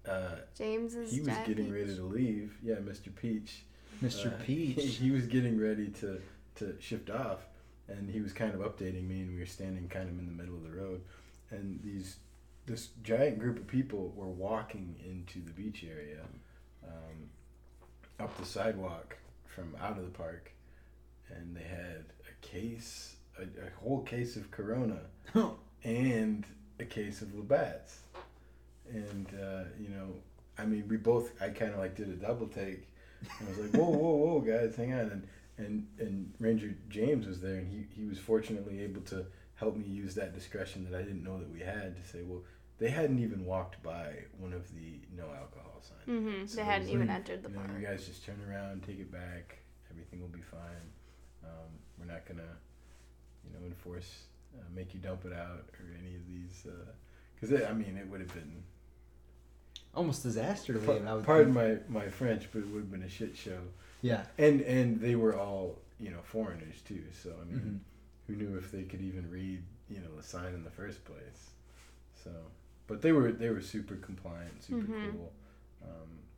uh, 0.09 0.37
James 0.57 0.95
is. 0.95 1.11
he 1.13 1.21
was 1.21 1.29
Giant 1.29 1.47
getting 1.47 1.65
Peach. 1.67 1.75
ready 1.75 1.97
to 1.97 2.03
leave. 2.03 2.59
Yeah, 2.63 2.77
Mr. 2.77 3.15
Peach. 3.15 3.65
Mr. 4.03 4.29
Uh, 4.29 4.37
Peach. 4.45 4.77
He, 4.77 4.87
he 4.87 5.11
was 5.11 5.27
getting 5.27 5.59
ready 5.61 5.89
to, 5.89 6.21
to 6.57 6.75
shift 6.81 7.11
off, 7.11 7.41
and 7.89 8.11
he 8.11 8.21
was 8.21 8.33
kind 8.33 8.55
of 8.55 8.61
updating 8.61 9.07
me, 9.07 9.21
and 9.21 9.33
we 9.35 9.39
were 9.41 9.47
standing 9.47 9.89
kind 9.89 10.09
of 10.09 10.19
in 10.19 10.27
the 10.27 10.33
middle 10.33 10.55
of 10.57 10.63
the 10.63 10.71
road, 10.71 11.03
and 11.51 11.81
these 11.83 12.17
this 12.67 12.89
giant 13.03 13.39
group 13.41 13.57
of 13.59 13.67
people 13.67 14.13
were 14.15 14.29
walking 14.29 14.95
into 15.05 15.41
the 15.45 15.51
beach 15.51 15.85
area, 15.85 16.21
um, 16.87 17.29
up 18.21 18.37
the 18.39 18.45
sidewalk 18.47 19.17
from 19.47 19.75
out 19.83 19.99
of 19.99 20.05
the 20.05 20.11
park, 20.11 20.53
and 21.35 21.57
they 21.57 21.63
had 21.65 22.05
a 22.29 22.47
case, 22.47 23.17
a, 23.41 23.67
a 23.67 23.71
whole 23.83 24.03
case 24.03 24.37
of 24.37 24.51
Corona, 24.51 25.01
and 25.85 26.45
a 26.79 26.85
case 26.85 27.23
of 27.23 27.35
Labatt's, 27.35 27.99
and 28.93 29.27
uh, 29.41 29.65
you 29.81 29.89
know, 29.89 30.09
I 30.59 30.65
mean, 30.67 30.87
we 30.89 30.97
both, 30.97 31.33
I 31.41 31.49
kind 31.51 31.73
of 31.73 31.79
like 31.79 31.97
did 31.97 32.09
a 32.09 32.15
double 32.17 32.47
take. 32.49 32.87
And 33.39 33.49
I 33.49 33.51
was 33.51 33.59
like, 33.59 33.71
whoa, 33.75 33.91
whoa, 33.91 34.15
whoa, 34.15 34.41
guys, 34.41 34.77
hang 34.77 34.93
on. 34.95 35.01
And 35.01 35.29
and 35.59 35.87
and 35.99 36.33
Ranger 36.39 36.75
James 36.89 37.27
was 37.27 37.41
there, 37.41 37.57
and 37.57 37.69
he 37.69 37.87
he 37.95 38.09
was 38.09 38.19
fortunately 38.19 38.83
able 38.83 39.03
to 39.03 39.27
help 39.57 39.77
me 39.77 39.85
use 39.85 40.15
that 40.15 40.35
discretion 40.35 40.87
that 40.91 40.99
I 40.99 41.03
didn't 41.03 41.23
know 41.23 41.39
that 41.39 41.51
we 41.53 41.61
had 41.61 41.95
to 42.03 42.09
say, 42.11 42.23
well, 42.23 42.41
they 42.79 42.89
hadn't 42.89 43.19
even 43.19 43.45
walked 43.45 43.83
by 43.83 44.25
one 44.39 44.55
of 44.55 44.75
the 44.75 45.01
no 45.15 45.25
alcohol 45.25 45.83
signs. 45.83 46.09
Mm-hmm. 46.09 46.47
So 46.47 46.57
they 46.57 46.65
hadn't 46.65 46.89
even 46.89 47.09
like, 47.09 47.17
entered 47.17 47.43
the 47.43 47.51
You 47.51 47.57
know, 47.57 47.61
park. 47.61 47.73
you 47.79 47.87
guys 47.87 48.07
just 48.07 48.25
turn 48.25 48.41
around, 48.49 48.83
take 48.85 48.99
it 49.01 49.13
back. 49.13 49.59
Everything 49.91 50.21
will 50.23 50.29
be 50.29 50.41
fine. 50.41 50.89
Um, 51.45 51.69
we're 51.99 52.07
not 52.11 52.25
gonna, 52.27 52.57
you 53.45 53.53
know, 53.59 53.65
enforce, 53.67 54.25
uh, 54.59 54.63
make 54.75 54.95
you 54.95 55.01
dump 55.01 55.25
it 55.25 55.33
out 55.33 55.65
or 55.79 55.87
any 56.03 56.15
of 56.17 56.27
these, 56.27 56.67
because 57.35 57.63
I 57.69 57.73
mean, 57.73 57.97
it 57.97 58.09
would 58.09 58.21
have 58.21 58.33
been. 58.35 58.63
Almost 59.93 60.23
disaster 60.23 60.73
to 60.75 60.79
leave. 60.79 61.05
I 61.07 61.15
would 61.15 61.25
Pardon 61.25 61.53
think. 61.53 61.89
my, 61.91 62.03
my 62.05 62.09
French, 62.09 62.47
but 62.53 62.61
it 62.61 62.69
would 62.69 62.83
have 62.83 62.91
been 62.93 63.03
a 63.03 63.09
shit 63.09 63.37
show. 63.37 63.59
Yeah. 64.03 64.23
And 64.39 64.61
and 64.61 65.01
they 65.01 65.17
were 65.17 65.37
all 65.37 65.77
you 65.99 66.11
know 66.11 66.21
foreigners 66.23 66.81
too. 66.87 67.03
So 67.23 67.31
I 67.41 67.45
mean, 67.45 67.61
Mhm. 67.61 67.79
who 68.29 68.37
knew 68.41 68.57
if 68.57 68.71
they 68.71 68.85
could 68.85 69.01
even 69.03 69.29
read 69.31 69.63
you 69.89 69.99
know 70.01 70.15
the 70.17 70.23
sign 70.23 70.55
in 70.55 70.63
the 70.63 70.71
first 70.71 71.05
place? 71.05 71.51
So, 72.23 72.31
but 72.87 73.03
they 73.03 73.11
were 73.11 73.33
they 73.33 73.51
were 73.51 73.61
super 73.61 73.97
compliant, 73.97 74.63
super 74.63 74.87
Mhm. 74.87 75.11
cool. 75.13 75.33
Um, 75.83 75.91
yeah. 75.91 76.30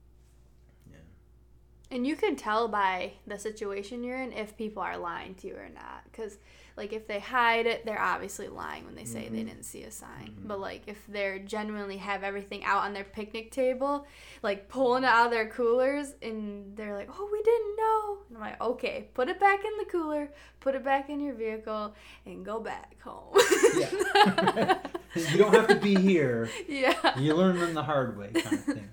And 1.92 2.07
you 2.07 2.16
can 2.16 2.37
tell 2.37 2.68
by 2.68 3.12
the 3.26 3.38
situation 3.38 4.02
you're 4.02 4.20
in 4.20 4.33
if 4.33 4.57
people 4.57 4.83
are 4.83 4.96
lying 4.96 5.35
to 5.37 5.46
you 5.46 5.55
or 5.57 5.68
not. 5.68 6.05
Because, 6.11 6.38
like, 6.74 6.94
if 6.94 7.07
they 7.07 7.20
hide 7.20 7.66
it, 7.66 7.85
they're 7.85 8.00
obviously 8.00 8.48
lying 8.48 8.87
when 8.87 8.94
they 8.94 9.05
say 9.05 9.28
they 9.28 9.42
Mhm. 9.42 9.46
didn't 9.48 9.64
see 9.64 9.83
a 9.83 9.90
sign. 9.90 10.35
Mhm. 10.40 10.48
But, 10.48 10.59
like, 10.59 10.85
if 10.87 11.07
they're 11.07 11.38
genuinely 11.38 11.98
have 11.98 12.24
everything 12.24 12.64
out 12.64 12.85
on 12.85 12.94
their 12.94 13.05
picnic 13.05 13.50
table, 13.50 14.07
like 14.42 14.68
pulling 14.70 15.05
it 15.05 15.07
out 15.09 15.26
of 15.26 15.33
their 15.33 15.48
coolers, 15.50 16.14
and 16.22 16.74
they're 16.76 16.94
like, 16.96 17.11
oh, 17.12 17.28
we 17.31 17.42
didn't 17.42 17.76
know. 17.76 18.18
And 18.28 18.38
I'm 18.38 18.42
like, 18.42 18.61
okay, 18.62 19.09
put 19.12 19.28
it 19.28 19.38
back 19.38 19.62
in 19.62 19.72
the 19.78 19.85
cooler, 19.85 20.31
put 20.61 20.74
it 20.74 20.83
back 20.83 21.11
in 21.11 21.20
your 21.20 21.35
vehicle, 21.35 21.94
and 22.24 22.42
go 22.42 22.59
back 22.59 22.98
home. 23.02 23.37
Yeah. 23.76 24.78
you 25.14 25.37
don't 25.37 25.52
have 25.52 25.68
to 25.68 25.74
be 25.76 25.94
here. 25.94 26.48
yeah. 26.66 27.18
You 27.18 27.35
learn 27.35 27.59
them 27.59 27.74
the 27.74 27.83
hard 27.83 28.16
way, 28.16 28.31
kind 28.33 28.55
of 28.55 28.64
thing. 28.64 28.88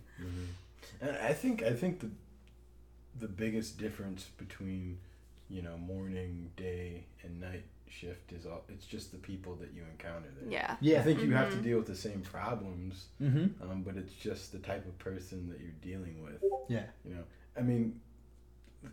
And 1.02 1.16
I 1.16 1.32
think 1.32 1.64
I 1.64 1.72
think 1.72 2.02
the 2.02 2.10
the 3.20 3.28
biggest 3.28 3.78
difference 3.78 4.26
between 4.38 4.98
you 5.50 5.62
know 5.62 5.78
morning, 5.78 6.50
day, 6.56 7.06
and 7.24 7.40
night 7.42 7.64
shift 7.90 8.32
is 8.32 8.46
all. 8.46 8.64
It's 8.70 8.86
just 8.86 9.12
the 9.12 9.18
people 9.18 9.56
that 9.56 9.72
you 9.74 9.82
encounter 9.92 10.28
there. 10.40 10.52
Yeah. 10.52 10.76
Yeah. 10.80 11.00
I 11.00 11.04
think 11.04 11.22
you 11.22 11.32
have 11.34 11.50
to 11.52 11.58
Mhm. 11.58 11.64
deal 11.64 11.78
with 11.80 11.88
the 11.88 11.96
same 11.96 12.22
problems, 12.22 13.08
Mm-hmm. 13.22 13.64
um, 13.70 13.82
but 13.84 13.98
it's 13.98 14.14
just 14.14 14.52
the 14.52 14.60
type 14.60 14.86
of 14.86 14.98
person 15.00 15.50
that 15.50 15.60
you're 15.60 15.72
dealing 15.82 16.22
with. 16.24 16.44
Yeah. 16.68 16.86
You 17.04 17.16
know, 17.16 17.24
I 17.58 17.62
mean, 17.62 18.00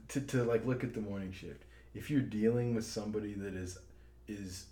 to, 0.08 0.20
to 0.22 0.44
like 0.44 0.64
look 0.64 0.82
at 0.82 0.94
the 0.94 1.00
morning 1.02 1.30
shift. 1.32 1.62
If 1.94 2.10
you're 2.10 2.20
dealing 2.22 2.74
with 2.74 2.84
somebody 2.86 3.34
that 3.34 3.54
is 3.54 3.78
is 4.28 4.66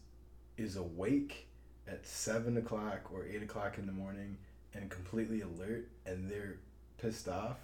is 0.56 0.76
awake 0.76 1.46
at 1.86 2.06
seven 2.06 2.56
o'clock 2.56 3.10
or 3.12 3.26
eight 3.26 3.42
o'clock 3.42 3.76
in 3.78 3.86
the 3.86 3.92
morning 3.92 4.38
and 4.72 4.88
completely 4.90 5.42
alert, 5.42 5.86
and 6.06 6.30
they're 6.30 6.56
pissed 6.98 7.28
off. 7.28 7.58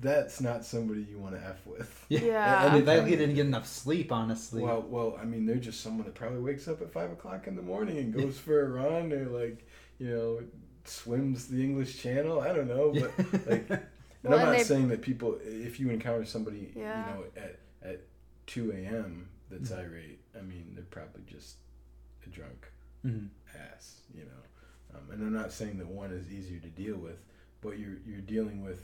That's 0.00 0.40
not 0.40 0.64
somebody 0.64 1.02
you 1.10 1.18
want 1.18 1.34
to 1.34 1.44
f 1.44 1.66
with. 1.66 2.04
Yeah. 2.08 2.66
I 2.70 2.74
mean, 2.74 2.84
they 2.84 3.04
didn't 3.16 3.34
get 3.34 3.46
enough 3.46 3.66
sleep, 3.66 4.12
honestly. 4.12 4.62
Well, 4.62 4.82
well, 4.82 5.18
I 5.20 5.24
mean, 5.24 5.44
they're 5.46 5.56
just 5.56 5.80
someone 5.80 6.06
that 6.06 6.14
probably 6.14 6.38
wakes 6.40 6.68
up 6.68 6.80
at 6.82 6.92
five 6.92 7.10
o'clock 7.10 7.46
in 7.46 7.56
the 7.56 7.62
morning 7.62 7.98
and 7.98 8.12
goes 8.14 8.38
for 8.38 8.62
a 8.64 8.68
run, 8.68 9.12
or 9.12 9.26
like, 9.26 9.66
you 9.98 10.10
know, 10.14 10.40
swims 10.84 11.48
the 11.48 11.62
English 11.62 12.00
Channel. 12.02 12.40
I 12.40 12.52
don't 12.52 12.68
know, 12.68 12.92
but 12.92 13.18
like, 13.48 13.68
and 13.70 13.80
Well, 14.22 14.38
I'm 14.38 14.46
not 14.46 14.56
they- 14.58 14.64
saying 14.64 14.88
that 14.88 15.02
people, 15.02 15.38
if 15.44 15.78
you 15.80 15.90
encounter 15.90 16.24
somebody, 16.24 16.72
Yeah. 16.76 17.06
you 17.08 17.14
know, 17.14 17.24
at 17.36 17.58
at 17.82 18.00
two 18.46 18.72
a.m. 18.72 19.28
that's 19.50 19.70
Mhm. 19.70 19.78
irate, 19.84 20.20
I 20.38 20.42
mean, 20.42 20.72
they're 20.74 20.84
probably 20.84 21.22
just 21.26 21.56
a 22.26 22.28
drunk 22.28 22.70
Mhm. 23.06 23.28
ass, 23.72 24.00
you 24.14 24.22
know. 24.24 24.96
Um, 24.98 25.10
and 25.12 25.22
I'm 25.22 25.32
not 25.32 25.52
saying 25.52 25.78
that 25.78 25.86
one 25.88 26.10
is 26.12 26.30
easier 26.32 26.58
to 26.60 26.68
deal 26.68 26.96
with, 26.96 27.18
but 27.60 27.78
you're 27.78 27.98
you're 28.06 28.20
dealing 28.22 28.62
with 28.64 28.82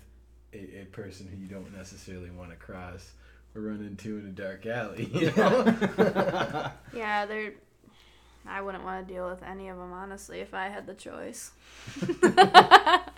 a, 0.55 0.83
a 0.83 0.85
person 0.87 1.27
who 1.29 1.37
you 1.37 1.47
don't 1.47 1.77
necessarily 1.77 2.31
want 2.31 2.51
to 2.51 2.57
cross 2.57 3.13
or 3.55 3.63
run 3.63 3.81
into 3.81 4.19
in 4.19 4.27
a 4.27 4.31
dark 4.31 4.67
alley. 4.67 5.11
You 5.13 5.33
know? 5.37 6.71
Yeah, 6.95 7.27
they're. 7.27 7.53
I 8.47 8.61
wouldn't 8.61 8.85
want 8.85 9.07
to 9.07 9.13
deal 9.13 9.29
with 9.29 9.43
any 9.43 9.69
of 9.69 9.79
them, 9.79 9.93
honestly, 9.93 10.41
if 10.41 10.53
I 10.53 10.69
had 10.69 10.87
the 10.87 10.95
choice. 10.95 11.53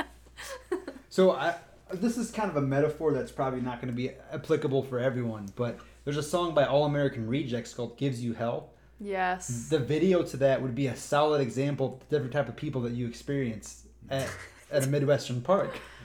So 1.17 1.31
I, 1.31 1.55
this 1.91 2.19
is 2.19 2.31
kind 2.31 2.51
of 2.51 2.57
a 2.57 2.61
metaphor 2.61 3.15
that's 3.15 3.33
probably 3.33 3.63
not 3.63 3.81
going 3.81 3.89
to 3.89 3.97
be 3.97 4.11
applicable 4.31 4.83
for 4.83 4.99
everyone, 4.99 5.49
but 5.57 5.79
there's 6.05 6.19
a 6.19 6.23
song 6.23 6.53
by 6.53 6.67
All 6.67 6.85
American 6.85 7.27
Rejects 7.27 7.73
called 7.73 7.97
"Gives 7.97 8.23
You 8.23 8.35
Hell." 8.35 8.69
yes. 9.01 9.69
The 9.71 9.79
video 9.79 10.23
to 10.25 10.37
that 10.37 10.61
would 10.61 10.75
be 10.75 10.89
a 10.89 10.95
solid 10.95 11.41
example 11.41 11.95
of 11.95 12.01
the 12.01 12.17
different 12.17 12.35
type 12.35 12.51
of 12.51 12.57
people 12.57 12.83
that 12.83 12.93
you 12.93 13.07
experience 13.07 13.85
at, 14.11 14.29
at 14.71 14.85
a 14.85 14.87
midwestern 14.89 15.41
park. 15.41 15.79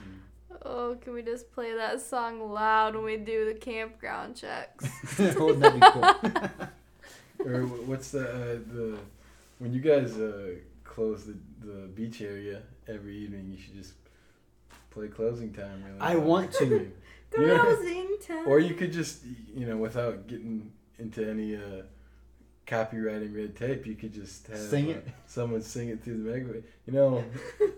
Oh, 0.64 0.96
can 1.00 1.12
we 1.14 1.22
just 1.22 1.50
play 1.52 1.74
that 1.74 2.00
song 2.00 2.52
loud 2.52 2.94
when 2.94 3.04
we 3.04 3.16
do 3.16 3.44
the 3.46 3.54
campground 3.54 4.36
checks? 4.36 4.84
Wouldn't 5.18 5.60
that 5.60 5.74
be 5.74 6.60
cool? 7.44 7.46
or 7.52 7.62
what's 7.66 8.10
the 8.12 8.28
uh, 8.28 8.58
the 8.72 8.98
when 9.58 9.72
you 9.72 9.80
guys 9.80 10.16
uh, 10.18 10.54
close 10.84 11.24
the, 11.24 11.36
the 11.60 11.86
beach 11.88 12.20
area 12.20 12.62
every 12.88 13.16
evening, 13.16 13.50
you 13.50 13.58
should 13.60 13.74
just 13.74 13.94
play 14.90 15.08
closing 15.08 15.52
time. 15.52 15.82
Really 15.84 16.00
I 16.00 16.16
want 16.16 16.52
to. 16.54 16.64
You 16.66 16.92
know- 17.46 17.64
Closing 17.64 18.16
time. 18.26 18.46
or 18.46 18.58
you 18.60 18.74
could 18.74 18.92
just 18.92 19.22
you 19.54 19.66
know 19.66 19.76
without 19.76 20.26
getting 20.28 20.70
into 20.98 21.28
any 21.28 21.56
uh, 21.56 21.82
copywriting 22.66 23.34
red 23.36 23.56
tape, 23.56 23.86
you 23.86 23.94
could 23.94 24.12
just 24.12 24.46
have 24.48 24.58
Sing 24.58 24.86
uh, 24.88 24.90
it. 24.96 25.08
someone 25.26 25.62
sing 25.62 25.88
it 25.88 26.02
through 26.02 26.22
the 26.22 26.30
megaphone. 26.30 26.62
You 26.86 26.92
know, 26.92 27.24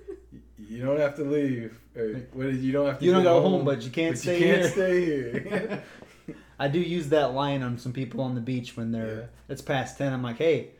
you 0.58 0.84
don't 0.84 0.98
have 1.00 1.16
to 1.16 1.24
leave, 1.24 1.78
or 1.96 2.08
what 2.32 2.46
is 2.46 2.62
you 2.62 2.72
don't 2.72 2.86
have 2.86 2.98
to. 2.98 3.04
You 3.04 3.12
don't 3.12 3.22
get 3.22 3.28
go 3.30 3.40
home, 3.42 3.64
but 3.64 3.82
you 3.82 3.90
can't 3.90 4.14
but 4.14 4.20
stay 4.20 4.38
you 4.38 4.44
can't 4.44 4.60
here. 4.62 4.70
stay 4.70 5.04
here. 5.04 5.82
I 6.58 6.68
do 6.68 6.78
use 6.78 7.08
that 7.08 7.32
line 7.34 7.62
on 7.62 7.78
some 7.78 7.92
people 7.92 8.20
on 8.20 8.34
the 8.34 8.40
beach 8.40 8.76
when 8.76 8.92
they're 8.92 9.16
Yeah. 9.16 9.24
it's 9.48 9.62
past 9.62 9.98
ten. 9.98 10.12
I'm 10.12 10.22
like, 10.22 10.38
hey, 10.38 10.70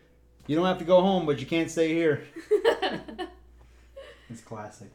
you 0.47 0.55
don't 0.57 0.67
have 0.67 0.79
to 0.79 0.85
go 0.85 1.01
home, 1.01 1.27
but 1.27 1.41
you 1.41 1.47
can't 1.47 1.71
stay 1.71 1.93
here. 1.93 2.25
It's 4.31 4.41
classic. 4.43 4.89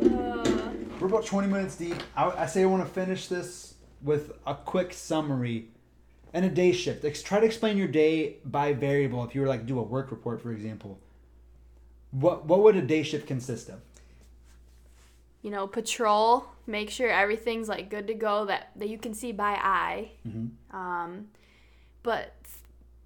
Uh, 0.00 0.70
We're 1.00 1.08
about 1.08 1.26
20 1.26 1.48
minutes 1.48 1.76
deep. 1.76 1.96
I, 2.16 2.30
I 2.30 2.46
say 2.46 2.62
I 2.62 2.66
want 2.66 2.86
to 2.86 2.88
finish 2.92 3.26
this 3.28 3.74
with 4.02 4.32
a 4.46 4.54
quick 4.54 4.92
summary 4.92 5.68
and 6.32 6.44
a 6.44 6.48
day 6.48 6.72
shift. 6.72 7.04
Ex- 7.04 7.22
try 7.22 7.40
to 7.40 7.46
explain 7.46 7.76
your 7.76 7.88
day 7.88 8.36
by 8.44 8.72
variable. 8.72 9.24
If 9.24 9.34
you 9.34 9.40
were 9.40 9.46
like 9.46 9.66
do 9.66 9.78
a 9.78 9.82
work 9.82 10.10
report, 10.10 10.40
for 10.42 10.52
example, 10.52 10.98
what 12.10 12.46
what 12.46 12.62
would 12.62 12.76
a 12.76 12.82
day 12.82 13.02
shift 13.02 13.26
consist 13.26 13.68
of? 13.68 13.80
you 15.42 15.50
know, 15.50 15.66
patrol. 15.66 16.46
Make 16.66 16.90
sure 16.90 17.08
everything's 17.08 17.68
like 17.68 17.88
good 17.88 18.08
to 18.08 18.14
go 18.14 18.46
that 18.46 18.72
that 18.76 18.88
you 18.88 18.98
can 18.98 19.14
see 19.14 19.32
by 19.32 19.52
eye. 19.52 20.10
Mm-hmm. 20.26 20.76
Um, 20.76 21.28
but 22.02 22.34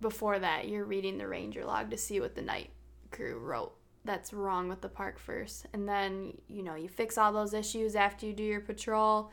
before 0.00 0.38
that, 0.38 0.68
you're 0.68 0.84
reading 0.84 1.18
the 1.18 1.28
ranger 1.28 1.64
log 1.64 1.90
to 1.90 1.96
see 1.96 2.20
what 2.20 2.34
the 2.34 2.42
night 2.42 2.70
crew 3.10 3.38
wrote 3.38 3.74
that's 4.04 4.32
wrong 4.32 4.68
with 4.68 4.80
the 4.80 4.88
park 4.88 5.18
first. 5.18 5.66
And 5.72 5.88
then, 5.88 6.36
you 6.48 6.62
know, 6.62 6.74
you 6.74 6.88
fix 6.88 7.16
all 7.16 7.32
those 7.32 7.54
issues 7.54 7.94
after 7.94 8.26
you 8.26 8.32
do 8.32 8.42
your 8.42 8.60
patrol. 8.60 9.30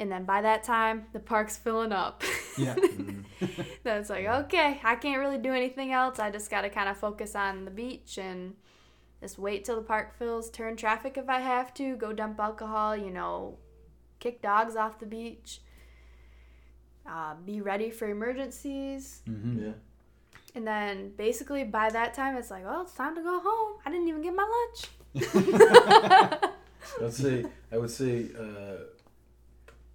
And 0.00 0.10
then 0.10 0.24
by 0.24 0.40
that 0.40 0.62
time, 0.64 1.04
the 1.12 1.20
park's 1.20 1.58
filling 1.58 1.92
up. 1.92 2.22
Yeah. 2.56 2.74
then 3.84 3.98
it's 4.00 4.08
like, 4.08 4.24
okay, 4.24 4.80
I 4.82 4.96
can't 4.96 5.20
really 5.20 5.36
do 5.36 5.52
anything 5.52 5.92
else. 5.92 6.18
I 6.18 6.30
just 6.30 6.50
got 6.50 6.62
to 6.62 6.70
kind 6.70 6.88
of 6.88 6.96
focus 6.96 7.34
on 7.36 7.66
the 7.66 7.70
beach 7.70 8.16
and 8.16 8.54
just 9.20 9.38
wait 9.38 9.66
till 9.66 9.76
the 9.76 9.82
park 9.82 10.16
fills, 10.18 10.48
turn 10.48 10.76
traffic 10.76 11.18
if 11.18 11.28
I 11.28 11.40
have 11.40 11.74
to, 11.74 11.96
go 11.96 12.14
dump 12.14 12.40
alcohol, 12.40 12.96
you 12.96 13.10
know, 13.10 13.58
kick 14.20 14.40
dogs 14.40 14.74
off 14.74 14.98
the 14.98 15.04
beach, 15.04 15.60
uh, 17.06 17.34
be 17.44 17.60
ready 17.60 17.90
for 17.90 18.08
emergencies. 18.08 19.20
Mm-hmm. 19.28 19.66
Yeah. 19.66 19.72
And 20.54 20.66
then 20.66 21.12
basically 21.18 21.64
by 21.64 21.90
that 21.90 22.14
time, 22.14 22.36
it's 22.36 22.50
like, 22.50 22.64
well, 22.64 22.80
it's 22.80 22.94
time 22.94 23.14
to 23.16 23.22
go 23.22 23.38
home. 23.38 23.76
I 23.84 23.90
didn't 23.90 24.08
even 24.08 24.22
get 24.22 24.34
my 24.34 24.48
lunch. 24.48 24.88
I'd 27.02 27.12
say 27.12 27.44
I 27.70 27.76
would 27.76 27.90
say 27.90 28.28
uh, 28.38 28.84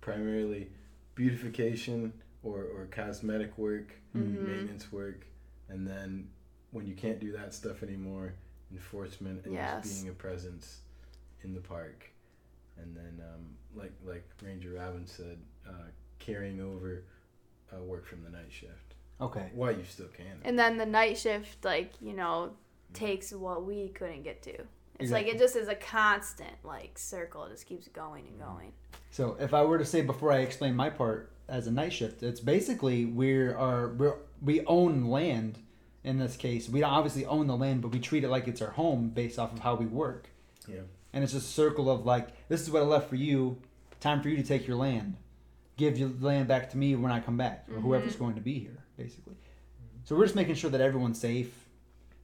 primarily 0.06 0.70
beautification 1.16 2.14
or, 2.44 2.60
or 2.76 2.88
cosmetic 2.92 3.58
work, 3.58 3.92
Mhm. 4.16 4.46
maintenance 4.46 4.92
work, 4.92 5.26
and 5.68 5.88
then 5.88 6.30
when 6.70 6.86
you 6.86 6.94
can't 6.94 7.20
do 7.20 7.32
that 7.32 7.56
stuff 7.56 7.82
anymore, 7.82 8.36
enforcement 8.72 9.44
and 9.46 9.56
Yes. 9.56 9.84
just 9.84 9.96
being 9.96 10.10
a 10.10 10.14
presence 10.14 10.82
in 11.42 11.56
the 11.56 11.60
park, 11.60 12.12
and 12.78 12.96
then 12.96 13.20
um, 13.30 13.58
like 13.74 13.94
like 14.06 14.24
Ranger 14.44 14.74
Robin 14.74 15.08
said, 15.08 15.40
uh, 15.68 15.90
carrying 16.20 16.62
over 16.62 17.04
uh, 17.74 17.82
work 17.82 18.06
from 18.06 18.24
the 18.24 18.30
night 18.30 18.52
shift. 18.52 18.94
Okay. 19.20 19.50
Why 19.56 19.72
you 19.72 19.86
still 19.86 20.10
can. 20.10 20.40
And 20.44 20.60
then 20.60 20.78
the 20.78 20.86
night 20.86 21.18
shift, 21.18 21.66
like, 21.66 21.94
you 22.00 22.14
know, 22.14 22.56
takes 22.94 23.32
what 23.32 23.66
we 23.66 23.90
couldn't 23.90 24.24
get 24.24 24.44
to. 24.44 24.68
It's 25.00 25.12
like 25.12 25.28
it 25.28 25.38
just 25.38 25.56
is 25.56 25.68
a 25.68 25.76
constant 25.76 26.56
like 26.64 26.98
circle. 26.98 27.46
It 27.46 27.52
just 27.52 27.66
keeps 27.66 27.88
going 27.90 28.28
and 28.28 28.40
going. 28.40 28.72
So 29.16 29.38
if 29.40 29.54
I 29.54 29.64
were 29.64 29.78
to 29.78 29.86
say 29.86 30.02
before 30.02 30.34
I 30.34 30.40
explain 30.40 30.76
my 30.76 30.90
part 30.90 31.32
as 31.48 31.68
a 31.68 31.72
night 31.72 31.94
shift, 31.94 32.22
it's 32.22 32.42
basically 32.42 33.06
we 33.06 33.32
are 33.34 33.94
we're, 33.94 34.16
we 34.42 34.66
own 34.66 35.06
land. 35.06 35.58
In 36.04 36.20
this 36.20 36.36
case, 36.36 36.68
we 36.68 36.82
don't 36.82 36.92
obviously 36.92 37.26
own 37.26 37.48
the 37.48 37.56
land, 37.56 37.82
but 37.82 37.94
we 37.94 38.00
treat 38.00 38.26
it 38.26 38.30
like 38.30 38.50
it's 38.50 38.62
our 38.62 38.72
home 38.72 39.08
based 39.08 39.40
off 39.40 39.54
of 39.54 39.60
how 39.60 39.76
we 39.76 39.86
work. 39.86 40.28
Yeah. 40.68 40.82
And 41.14 41.24
it's 41.24 41.32
just 41.32 41.48
a 41.48 41.50
circle 41.50 41.90
of 41.90 42.06
like, 42.06 42.28
this 42.50 42.62
is 42.62 42.70
what 42.70 42.84
I 42.84 42.86
left 42.86 43.10
for 43.10 43.16
you. 43.16 43.58
Time 44.02 44.22
for 44.22 44.28
you 44.28 44.36
to 44.36 44.44
take 44.44 44.68
your 44.68 44.76
land. 44.76 45.16
Give 45.78 45.98
your 45.98 46.12
land 46.20 46.50
back 46.50 46.70
to 46.72 46.78
me 46.78 46.94
when 46.98 47.10
I 47.10 47.22
come 47.22 47.38
back, 47.38 47.68
or 47.70 47.76
mm-hmm. 47.76 47.84
whoever's 47.84 48.18
going 48.18 48.36
to 48.36 48.42
be 48.42 48.60
here, 48.60 48.84
basically. 48.98 49.36
So 50.04 50.18
we're 50.18 50.26
just 50.26 50.36
making 50.36 50.56
sure 50.56 50.70
that 50.72 50.82
everyone's 50.82 51.22
safe. 51.22 51.65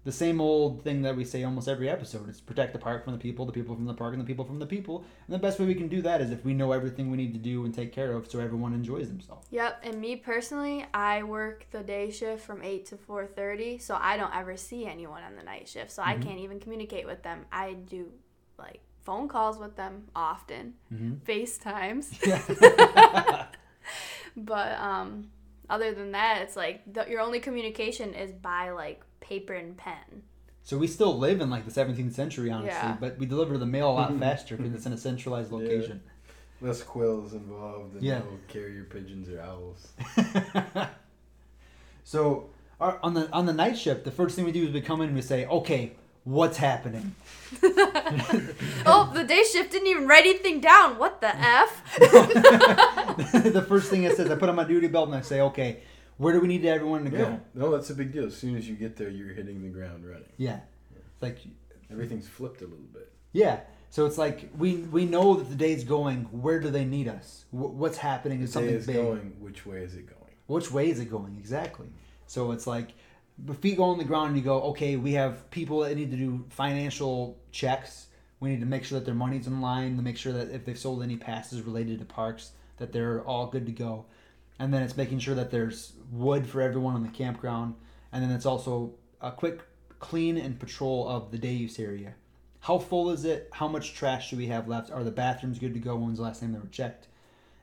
The 0.03 0.11
same 0.11 0.41
old 0.41 0.83
thing 0.83 1.03
that 1.03 1.15
we 1.15 1.23
say 1.23 1.43
almost 1.43 1.67
every 1.67 1.87
episode 1.87 2.27
is 2.27 2.41
protect 2.41 2.73
the 2.73 2.79
park 2.79 3.03
from 3.03 3.13
the 3.13 3.19
people, 3.19 3.45
the 3.45 3.51
people 3.51 3.75
from 3.75 3.85
the 3.85 3.93
park, 3.93 4.13
and 4.13 4.21
the 4.21 4.25
people 4.25 4.43
from 4.45 4.57
the 4.57 4.65
people. 4.65 5.05
And 5.27 5.33
the 5.35 5.37
best 5.37 5.59
way 5.59 5.65
we 5.67 5.75
can 5.75 5.89
do 5.89 6.01
that 6.01 6.21
is 6.21 6.31
if 6.31 6.43
we 6.43 6.55
know 6.55 6.71
everything 6.71 7.11
we 7.11 7.17
need 7.17 7.33
to 7.33 7.39
do 7.39 7.65
and 7.65 7.73
take 7.73 7.91
care 7.93 8.13
of 8.13 8.29
so 8.29 8.39
everyone 8.39 8.73
enjoys 8.73 9.09
themselves. 9.09 9.45
Yep, 9.51 9.81
and 9.83 10.01
me 10.01 10.15
personally, 10.15 10.85
I 10.93 11.21
work 11.21 11.67
the 11.69 11.83
day 11.83 12.09
shift 12.09 12.43
from 12.43 12.63
8 12.63 12.85
to 12.87 12.95
4:30, 12.97 13.79
so 13.79 13.95
I 13.99 14.17
don't 14.17 14.35
ever 14.35 14.57
see 14.57 14.87
anyone 14.87 15.21
on 15.21 15.35
the 15.35 15.43
night 15.43 15.67
shift. 15.67 15.91
So 15.91 16.01
I 16.01 16.15
Mhm. 16.15 16.21
can't 16.23 16.39
even 16.39 16.59
communicate 16.59 17.05
with 17.05 17.21
them. 17.21 17.45
I 17.51 17.73
do 17.73 18.11
like 18.57 18.81
phone 19.03 19.27
calls 19.27 19.59
with 19.59 19.75
them 19.75 20.07
often, 20.15 20.73
Mm-hmm. 20.91 21.13
FaceTimes. 21.29 22.25
Yeah. 22.25 23.45
But 24.37 24.79
um 24.79 25.29
other 25.71 25.93
than 25.93 26.11
that, 26.11 26.41
it's 26.43 26.55
like 26.55 26.81
the, 26.93 27.05
your 27.09 27.21
only 27.21 27.39
communication 27.39 28.13
is 28.13 28.31
by 28.31 28.69
like 28.71 29.01
paper 29.21 29.53
and 29.53 29.75
pen. 29.77 30.23
so 30.63 30.77
we 30.77 30.85
still 30.87 31.17
live 31.17 31.41
in 31.41 31.49
like 31.49 31.65
the 31.65 31.71
17th 31.71 32.13
century, 32.13 32.51
honestly, 32.51 32.69
Yeah. 32.71 32.97
but 32.99 33.17
we 33.17 33.25
deliver 33.25 33.57
the 33.57 33.65
mail 33.65 33.89
a 33.89 33.93
lot 33.93 34.19
faster 34.25 34.57
because 34.57 34.73
it's 34.73 34.85
in 34.85 34.93
a 34.93 34.97
centralized 34.97 35.51
Yeah. 35.51 35.57
location. 35.57 36.01
Less 36.59 36.83
quills 36.83 37.33
involved 37.33 37.93
and 37.95 38.03
Yeah. 38.03 38.19
no 38.19 38.37
carrier 38.47 38.83
pigeons 38.83 39.27
or 39.29 39.41
owls. 39.41 39.87
so 42.03 42.49
our, 42.79 42.99
on 43.03 43.13
the 43.13 43.31
on 43.31 43.45
the 43.45 43.53
night 43.53 43.77
shift, 43.77 44.03
the 44.05 44.11
first 44.11 44.35
thing 44.35 44.45
we 44.45 44.51
do 44.51 44.67
is 44.67 44.73
we 44.73 44.81
come 44.81 45.01
in 45.01 45.07
and 45.07 45.15
we 45.15 45.21
say, 45.21 45.45
"Okay, 45.47 45.93
what's 46.23 46.57
happening?" 46.57 47.15
oh, 47.63 49.11
the 49.13 49.23
day 49.27 49.43
shift 49.43 49.71
didn't 49.71 49.87
even 49.87 50.07
write 50.07 50.25
anything 50.25 50.61
down. 50.61 50.97
What 50.97 51.21
the 51.21 51.35
f? 51.35 51.83
the 51.99 53.65
first 53.67 53.89
thing 53.89 54.03
it 54.03 54.15
says, 54.15 54.29
I 54.31 54.35
put 54.35 54.49
on 54.49 54.55
my 54.55 54.63
duty 54.63 54.87
belt 54.87 55.07
and 55.07 55.15
I 55.17 55.21
say, 55.21 55.41
"Okay, 55.41 55.81
where 56.17 56.33
do 56.33 56.39
we 56.39 56.47
need 56.47 56.65
everyone 56.65 57.05
to 57.05 57.11
Yeah, 57.11 57.17
go?" 57.25 57.39
no, 57.55 57.71
that's 57.71 57.89
a 57.89 57.95
big 57.95 58.11
deal. 58.13 58.25
As 58.25 58.35
soon 58.37 58.55
as 58.55 58.67
you 58.67 58.75
get 58.75 58.95
there, 58.95 59.09
you're 59.09 59.33
hitting 59.33 59.61
the 59.63 59.69
ground 59.69 60.05
running. 60.05 60.23
Yeah, 60.37 60.59
it's 60.95 61.21
like 61.21 61.39
Everything's 61.91 62.27
flipped 62.27 62.61
a 62.61 62.65
little 62.65 62.85
bit. 62.93 63.11
yeah. 63.33 63.59
So 63.89 64.05
it's 64.05 64.17
like 64.17 64.49
we 64.57 64.77
we 64.77 65.03
know 65.05 65.33
that 65.33 65.49
the 65.49 65.55
day's 65.55 65.83
going. 65.83 66.23
Where 66.31 66.61
do 66.61 66.69
they 66.69 66.85
need 66.85 67.09
us? 67.09 67.43
Wh- 67.51 67.75
What's 67.75 67.97
happening 67.97 68.41
is 68.41 68.51
Day 68.51 68.53
something 68.53 68.75
is 68.75 68.87
big. 68.87 68.95
going. 68.95 69.33
Which 69.41 69.65
way 69.65 69.79
is 69.83 69.95
it 69.95 70.07
going? 70.07 70.31
Which 70.47 70.71
way 70.71 70.89
is 70.89 71.01
it 71.01 71.09
going 71.11 71.35
exactly? 71.37 71.87
So 72.25 72.53
it's 72.53 72.65
like 72.65 72.93
the 73.45 73.53
feet 73.53 73.77
go 73.77 73.83
on 73.85 73.97
the 73.97 74.03
ground 74.03 74.29
and 74.29 74.37
you 74.37 74.43
go, 74.43 74.61
okay, 74.63 74.95
we 74.95 75.13
have 75.13 75.49
people 75.51 75.79
that 75.79 75.95
need 75.95 76.11
to 76.11 76.17
do 76.17 76.45
financial 76.49 77.39
checks. 77.51 78.07
We 78.39 78.49
need 78.49 78.59
to 78.59 78.65
make 78.65 78.83
sure 78.83 78.99
that 78.99 79.05
their 79.05 79.15
money's 79.15 79.47
in 79.47 79.61
line, 79.61 79.95
to 79.97 80.01
make 80.01 80.17
sure 80.17 80.33
that 80.33 80.49
if 80.49 80.65
they've 80.65 80.77
sold 80.77 81.03
any 81.03 81.17
passes 81.17 81.61
related 81.61 81.99
to 81.99 82.05
parks, 82.05 82.51
that 82.77 82.91
they're 82.91 83.21
all 83.21 83.47
good 83.47 83.65
to 83.65 83.71
go. 83.71 84.05
And 84.59 84.73
then 84.73 84.83
it's 84.83 84.97
making 84.97 85.19
sure 85.19 85.35
that 85.35 85.51
there's 85.51 85.93
wood 86.11 86.47
for 86.47 86.61
everyone 86.61 86.95
on 86.95 87.03
the 87.03 87.09
campground. 87.09 87.75
And 88.11 88.23
then 88.23 88.31
it's 88.31 88.45
also 88.45 88.93
a 89.21 89.31
quick 89.31 89.61
clean 89.99 90.37
and 90.37 90.59
patrol 90.59 91.07
of 91.07 91.31
the 91.31 91.37
day 91.37 91.53
use 91.53 91.79
area. 91.79 92.15
How 92.59 92.77
full 92.77 93.09
is 93.09 93.25
it? 93.25 93.49
How 93.53 93.67
much 93.67 93.95
trash 93.95 94.29
do 94.29 94.37
we 94.37 94.47
have 94.47 94.67
left? 94.67 94.91
Are 94.91 95.03
the 95.03 95.11
bathrooms 95.11 95.57
good 95.57 95.73
to 95.73 95.79
go? 95.79 95.95
When's 95.95 96.17
the 96.17 96.23
last 96.23 96.41
time 96.41 96.53
they 96.53 96.59
were 96.59 96.67
checked? 96.67 97.07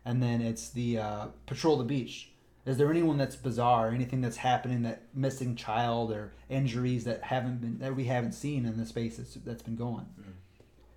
And 0.04 0.22
then 0.22 0.40
it's 0.40 0.70
the 0.70 0.98
uh, 0.98 1.26
patrol 1.46 1.76
the 1.76 1.84
beach. 1.84 2.30
Is 2.68 2.76
there 2.76 2.90
anyone 2.90 3.16
that's 3.16 3.34
bizarre? 3.34 3.88
Anything 3.88 4.20
that's 4.20 4.36
happening 4.36 4.82
that 4.82 5.00
missing 5.14 5.56
child 5.56 6.12
or 6.12 6.34
injuries 6.50 7.04
that 7.04 7.22
haven't 7.22 7.62
been 7.62 7.78
that 7.78 7.96
we 7.96 8.04
haven't 8.04 8.32
seen 8.32 8.66
in 8.66 8.76
the 8.76 8.84
space 8.84 9.16
that's, 9.16 9.34
that's 9.36 9.62
been 9.62 9.74
going? 9.74 10.04
Mm. 10.20 10.34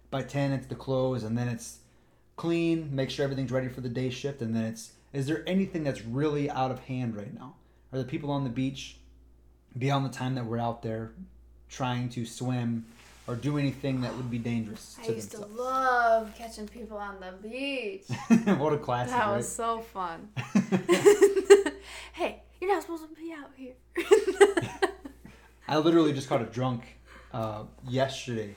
By 0.10 0.24
ten, 0.24 0.52
it's 0.52 0.68
the 0.68 0.76
close, 0.76 1.24
and 1.24 1.38
then 1.38 1.48
it's 1.48 1.80
clean. 2.36 2.94
Make 2.94 3.10
sure 3.10 3.24
everything's 3.24 3.54
ready 3.54 3.70
for 3.70 3.80
the 3.80 3.88
day 3.88 4.10
shift, 4.10 4.42
and 4.42 4.54
then 4.54 4.66
it's. 4.66 4.92
Is 5.14 5.28
there 5.28 5.44
anything 5.48 5.86
that's 5.86 6.02
really 6.02 6.50
out 6.50 6.72
of 6.72 6.80
hand 6.80 7.16
right 7.16 7.34
now? 7.34 7.56
Are 7.94 8.00
the 8.00 8.06
people 8.06 8.32
on 8.32 8.44
the 8.44 8.50
beach 8.50 8.98
beyond 9.78 10.06
the 10.06 10.10
time 10.10 10.36
that 10.36 10.46
we're 10.46 10.60
out 10.60 10.82
there 10.82 11.14
trying 11.70 12.10
to 12.10 12.26
swim 12.26 12.86
or 13.28 13.36
do 13.36 13.58
anything 13.58 14.02
that 14.02 14.14
would 14.18 14.30
be 14.30 14.38
dangerous 14.38 14.98
I 15.02 15.06
to 15.06 15.14
used 15.14 15.32
to 15.32 15.46
love 15.46 16.34
catching 16.38 16.68
people 16.68 16.98
on 16.98 17.16
the 17.22 17.48
beach. 17.48 18.04
what 18.58 18.74
a 18.74 18.78
classic! 18.78 19.14
That 19.14 19.28
right? 19.28 19.38
was 19.38 19.50
so 19.50 19.80
fun. 19.80 20.28
hey, 22.14 22.44
you're 22.60 22.72
not 22.72 22.82
supposed 22.82 23.04
to 23.04 23.16
be 23.16 23.34
out 23.34 23.52
here. 23.56 23.74
I 25.68 25.78
literally 25.78 26.14
just 26.14 26.28
caught 26.30 26.42
a 26.42 26.46
drunk 26.46 26.84
uh, 27.34 27.64
yesterday. 27.88 28.56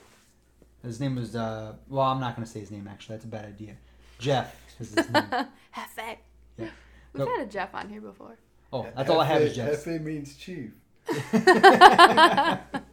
His 0.83 0.99
name 0.99 1.15
was 1.15 1.35
uh, 1.35 1.73
well, 1.87 2.03
I'm 2.05 2.19
not 2.19 2.35
gonna 2.35 2.45
say 2.45 2.59
his 2.59 2.71
name 2.71 2.87
actually. 2.87 3.15
That's 3.15 3.25
a 3.25 3.29
bad 3.29 3.45
idea. 3.45 3.75
Jeff 4.19 4.55
is 4.79 4.93
his 4.93 5.09
name. 5.09 5.23
Hefe. 5.75 6.17
Yeah. 6.57 6.69
We've 7.13 7.25
No. 7.25 7.25
had 7.25 7.41
a 7.47 7.49
Jeff 7.49 7.73
on 7.73 7.89
here 7.89 8.01
before. 8.01 8.37
Oh, 8.73 8.85
that's 8.95 9.09
all 9.09 9.19
I 9.19 9.25
have 9.25 9.41
is 9.41 9.55
Jeff. 9.55 9.85
Hefe 9.85 10.01
means 10.01 10.35
chief. 10.37 10.71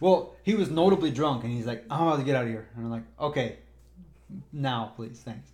Well, 0.00 0.34
he 0.42 0.54
was 0.56 0.68
notably 0.68 1.12
drunk, 1.12 1.44
and 1.44 1.52
he's 1.52 1.64
like, 1.64 1.84
"I'm 1.88 2.08
about 2.08 2.16
to 2.18 2.24
get 2.24 2.34
out 2.34 2.42
of 2.42 2.48
here," 2.48 2.66
and 2.74 2.84
I'm 2.86 2.90
like, 2.90 3.04
"Okay, 3.20 3.58
now, 4.52 4.92
please, 4.96 5.22
thanks." 5.24 5.48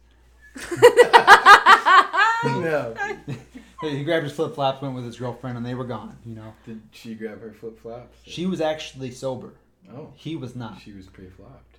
no. 2.44 2.94
He 3.80 4.02
grabbed 4.02 4.24
his 4.24 4.32
flip 4.32 4.54
flops, 4.54 4.82
went 4.82 4.94
with 4.94 5.04
his 5.04 5.16
girlfriend, 5.18 5.56
and 5.56 5.64
they 5.64 5.74
were 5.74 5.84
gone. 5.84 6.16
You 6.26 6.34
know, 6.34 6.52
Did 6.66 6.82
she 6.90 7.14
grab 7.14 7.40
her 7.40 7.52
flip 7.52 7.78
flops? 7.80 8.18
she 8.24 8.44
was 8.46 8.60
actually 8.60 9.12
sober. 9.12 9.52
Oh, 9.94 10.12
He 10.16 10.34
was 10.36 10.56
not. 10.56 10.80
she 10.80 10.92
was 10.92 11.06
pre-flopped. 11.06 11.78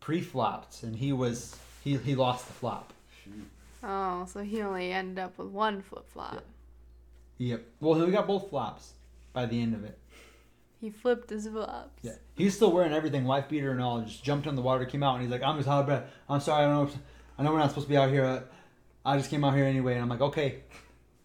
Pre-flopped, 0.00 0.82
and 0.82 0.96
he 0.96 1.12
was 1.12 1.56
he 1.84 1.96
he 1.96 2.14
lost 2.14 2.46
the 2.46 2.52
flop. 2.52 2.92
Shoot. 3.24 3.48
Oh, 3.84 4.26
so 4.26 4.40
he 4.42 4.60
only 4.62 4.92
ended 4.92 5.18
up 5.18 5.38
with 5.38 5.48
one 5.48 5.80
flip 5.82 6.08
flop. 6.10 6.42
Yep. 7.38 7.64
Well, 7.80 7.94
he 8.04 8.10
got 8.10 8.26
both 8.26 8.50
flops 8.50 8.94
by 9.32 9.46
the 9.46 9.60
end 9.62 9.74
of 9.74 9.84
it. 9.84 9.96
He 10.80 10.90
flipped 10.90 11.30
his 11.30 11.46
flops. 11.46 12.00
Yeah, 12.02 12.14
he's 12.34 12.54
still 12.56 12.72
wearing 12.72 12.92
everything, 12.92 13.24
wife 13.24 13.48
beater 13.48 13.70
and 13.70 13.80
all. 13.80 14.00
Just 14.00 14.24
jumped 14.24 14.46
in 14.46 14.54
the 14.56 14.62
water, 14.62 14.84
came 14.84 15.02
out, 15.02 15.14
and 15.14 15.22
he's 15.22 15.30
like, 15.30 15.42
"I'm 15.42 15.56
just 15.56 15.68
out 15.68 15.80
of 15.80 15.86
breath. 15.86 16.04
I'm 16.28 16.40
sorry. 16.40 16.64
I 16.64 16.68
don't 16.68 16.92
know. 16.92 17.00
I 17.38 17.42
know 17.44 17.52
we're 17.52 17.58
not 17.58 17.68
supposed 17.70 17.86
to 17.86 17.90
be 17.90 17.96
out 17.96 18.10
here. 18.10 18.24
uh, 18.24 18.40
I 19.04 19.16
just 19.16 19.30
came 19.30 19.44
out 19.44 19.54
here 19.54 19.64
anyway." 19.64 19.94
And 19.94 20.02
I'm 20.02 20.08
like, 20.08 20.20
"Okay, 20.20 20.60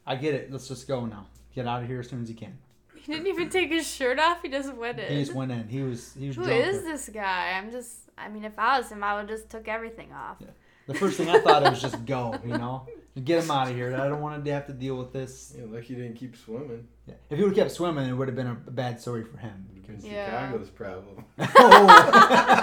I 0.06 0.16
get 0.16 0.36
it. 0.36 0.52
Let's 0.52 0.68
just 0.68 0.88
go 0.88 1.06
now. 1.06 1.28
Get 1.56 1.68
out 1.68 1.82
of 1.84 1.88
here 1.88 2.00
as 2.00 2.10
soon 2.10 2.22
as 2.22 2.30
you 2.30 2.36
can." 2.36 2.58
He 2.96 3.12
didn't 3.12 3.28
even 3.28 3.50
take 3.50 3.70
his 3.70 3.86
shirt 3.86 4.18
off. 4.18 4.42
He 4.42 4.48
just 4.50 4.74
went 4.76 4.98
in. 5.00 5.12
He 5.12 5.20
just 5.24 5.34
went 5.34 5.52
in. 5.52 5.68
He 5.68 5.82
was 5.82 6.14
he 6.18 6.28
was. 6.28 6.36
Who 6.38 6.44
drunk 6.46 6.66
is 6.68 6.78
or- 6.78 6.82
this 6.84 7.10
guy? 7.10 7.52
I'm 7.58 7.70
just. 7.72 7.98
I 8.18 8.30
mean, 8.30 8.46
if 8.46 8.58
I 8.58 8.78
was 8.80 8.90
him, 8.90 9.04
I 9.04 9.16
would 9.16 9.28
just 9.28 9.50
took 9.50 9.68
everything 9.68 10.14
off. 10.14 10.38
Yeah. 10.40 10.48
The 10.88 10.94
first 10.94 11.18
thing 11.18 11.30
I 11.30 11.40
thought 11.40 11.64
it 11.66 11.70
was 11.70 11.82
just 11.82 12.06
go. 12.06 12.36
You 12.46 12.58
know, 12.58 12.86
get 13.24 13.44
him 13.44 13.52
out 13.52 13.70
of 13.70 13.76
here. 13.76 13.94
I 13.96 14.08
don't 14.10 14.22
want 14.22 14.44
to 14.44 14.52
have 14.54 14.68
to 14.68 14.74
deal 14.74 14.96
with 14.98 15.14
this. 15.14 15.54
Yeah, 15.58 15.64
lucky 15.68 15.94
you 15.94 16.02
didn't 16.02 16.18
keep 16.18 16.36
swimming. 16.36 16.88
Yeah. 17.08 17.16
If 17.30 17.38
he 17.38 17.44
would 17.44 17.56
have 17.56 17.66
kept 17.66 17.72
swimming, 17.72 18.08
it 18.10 18.14
would 18.14 18.28
have 18.28 18.36
been 18.36 18.48
a 18.48 18.56
bad 18.56 19.00
story 19.02 19.24
for 19.24 19.38
him. 19.38 19.66
Because 19.74 20.04
Yeah. 20.06 20.26
Chicago's 20.48 20.70
problem. 20.70 21.24
Oh. 21.40 22.60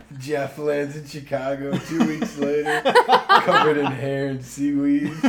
Jeff 0.18 0.58
lands 0.58 0.96
in 0.96 1.06
Chicago 1.06 1.76
two 1.78 2.04
weeks 2.06 2.36
later, 2.38 2.82
covered 3.42 3.78
in 3.78 3.86
hair 3.86 4.26
and 4.28 4.44
seaweed. 4.44 5.12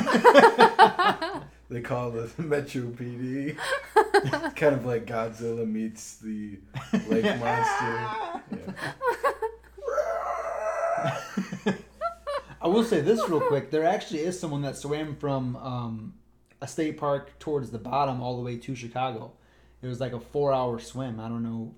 They 1.71 1.79
call 1.79 2.11
the 2.11 2.29
Metro 2.37 2.81
PD. 2.81 3.55
kind 4.57 4.75
of 4.75 4.85
like 4.85 5.05
Godzilla 5.05 5.65
meets 5.65 6.17
the 6.17 6.59
lake 7.07 7.23
monster. 7.23 8.41
I 12.61 12.67
will 12.67 12.83
say 12.83 12.99
this 12.99 13.27
real 13.29 13.39
quick. 13.39 13.71
There 13.71 13.85
actually 13.85 14.19
is 14.19 14.37
someone 14.37 14.63
that 14.63 14.75
swam 14.75 15.15
from 15.15 15.55
um, 15.55 16.13
a 16.59 16.67
state 16.67 16.97
park 16.97 17.39
towards 17.39 17.71
the 17.71 17.79
bottom 17.79 18.21
all 18.21 18.35
the 18.35 18.43
way 18.43 18.57
to 18.57 18.75
Chicago. 18.75 19.31
It 19.81 19.87
was 19.87 20.01
like 20.01 20.11
a 20.11 20.19
four-hour 20.19 20.77
swim. 20.79 21.21
I 21.21 21.29
don't 21.29 21.41
know 21.41 21.73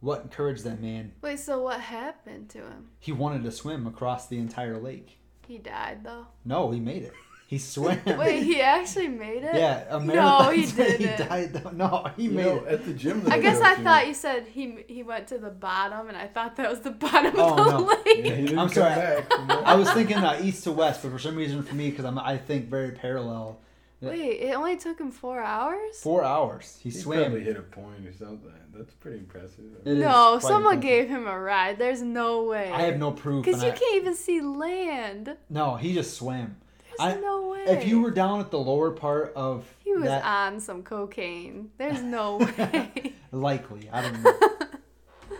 what 0.00 0.22
encouraged 0.22 0.64
that 0.64 0.80
man. 0.80 1.12
Wait, 1.20 1.40
so 1.40 1.60
what 1.60 1.80
happened 1.80 2.48
to 2.50 2.58
him? 2.58 2.88
He 3.00 3.12
wanted 3.12 3.44
to 3.44 3.52
swim 3.52 3.86
across 3.86 4.28
the 4.28 4.38
entire 4.38 4.78
lake. 4.78 5.18
He 5.46 5.58
died 5.58 6.04
though. 6.04 6.26
No, 6.44 6.70
he 6.70 6.80
made 6.80 7.02
it. 7.02 7.12
He 7.48 7.58
swam. 7.72 8.00
Wait, 8.06 8.42
he 8.42 8.60
actually 8.76 9.08
made 9.08 9.44
it? 9.44 9.54
yeah, 9.54 9.84
a 9.96 10.00
No, 10.00 10.06
marathon. 10.06 10.54
he 10.54 10.60
he 10.66 10.72
didn't. 10.72 10.98
He 11.00 11.24
died. 11.24 11.52
Though. 11.52 11.70
No, 11.70 12.10
he 12.16 12.24
You 12.24 12.30
made 12.32 12.44
know, 12.46 12.64
it. 12.64 12.68
at 12.72 12.84
the 12.84 12.92
gym 12.92 13.22
I 13.30 13.34
I 13.36 13.40
guess 13.40 13.60
I 13.60 13.74
to- 13.76 13.82
thought 13.82 14.06
you 14.08 14.14
said 14.14 14.46
he 14.48 14.84
he 14.88 15.02
went 15.04 15.28
to 15.28 15.38
the 15.38 15.50
bottom, 15.50 16.08
and 16.08 16.16
I 16.16 16.26
thought 16.26 16.56
that 16.56 16.68
was 16.68 16.80
the 16.80 16.90
bottom 16.90 17.34
Oh, 17.36 17.50
of 17.54 17.56
the 17.56 17.78
no. 17.78 17.84
lake. 18.04 18.50
Yeah, 18.50 18.60
I'm 18.60 18.68
sorry. 18.68 18.94
back. 18.96 19.30
I 19.48 19.74
was 19.76 19.90
thinking 19.92 20.16
uh, 20.18 20.40
east 20.42 20.64
to 20.64 20.72
west, 20.72 21.02
but 21.02 21.12
for 21.12 21.18
some 21.20 21.36
reason 21.36 21.62
for 21.62 21.74
me, 21.74 21.90
because 21.90 22.04
I'm 22.04 22.18
I 22.18 22.36
think 22.36 22.66
very 22.68 22.90
parallel. 22.92 23.60
Wait, 24.02 24.40
it 24.42 24.54
only 24.54 24.76
took 24.76 25.00
him 25.00 25.10
four 25.10 25.40
hours? 25.42 25.98
Four 26.02 26.22
hours. 26.22 26.78
He 26.82 26.90
He 26.90 26.98
swam. 26.98 27.18
probably 27.22 27.40
hit 27.44 27.56
a 27.56 27.62
point 27.62 28.06
or 28.06 28.12
something. 28.12 28.52
That's 28.74 28.92
pretty 28.94 29.18
impressive. 29.20 29.64
It 29.86 29.92
is 29.92 29.98
no, 30.00 30.38
someone 30.38 30.74
impressive. 30.74 30.82
gave 30.82 31.08
him 31.08 31.26
a 31.26 31.38
ride. 31.40 31.78
There's 31.78 32.02
no 32.02 32.42
way. 32.44 32.70
I 32.70 32.82
have 32.82 32.98
no 32.98 33.10
proof. 33.12 33.44
Because 33.44 33.62
you 33.62 33.70
I- 33.70 33.72
can't 33.72 33.96
even 33.96 34.14
see 34.14 34.40
land. 34.42 35.36
No, 35.48 35.76
he 35.76 35.94
just 35.94 36.14
swam. 36.16 36.56
There's 36.98 37.16
I- 37.16 37.20
no 37.20 37.48
way. 37.48 37.64
If 37.66 37.86
you 37.86 38.00
were 38.00 38.10
down 38.12 38.40
at 38.40 38.50
the 38.52 38.58
lower 38.60 38.90
part 38.92 39.32
of 39.34 39.64
He 39.80 39.92
was 39.92 40.04
that, 40.04 40.24
on 40.24 40.60
some 40.60 40.82
cocaine. 40.84 41.70
There's 41.78 42.00
no 42.02 42.36
way. 42.58 43.12
likely, 43.32 43.88
I 43.92 44.02
don't 44.02 44.22
know. 44.22 44.38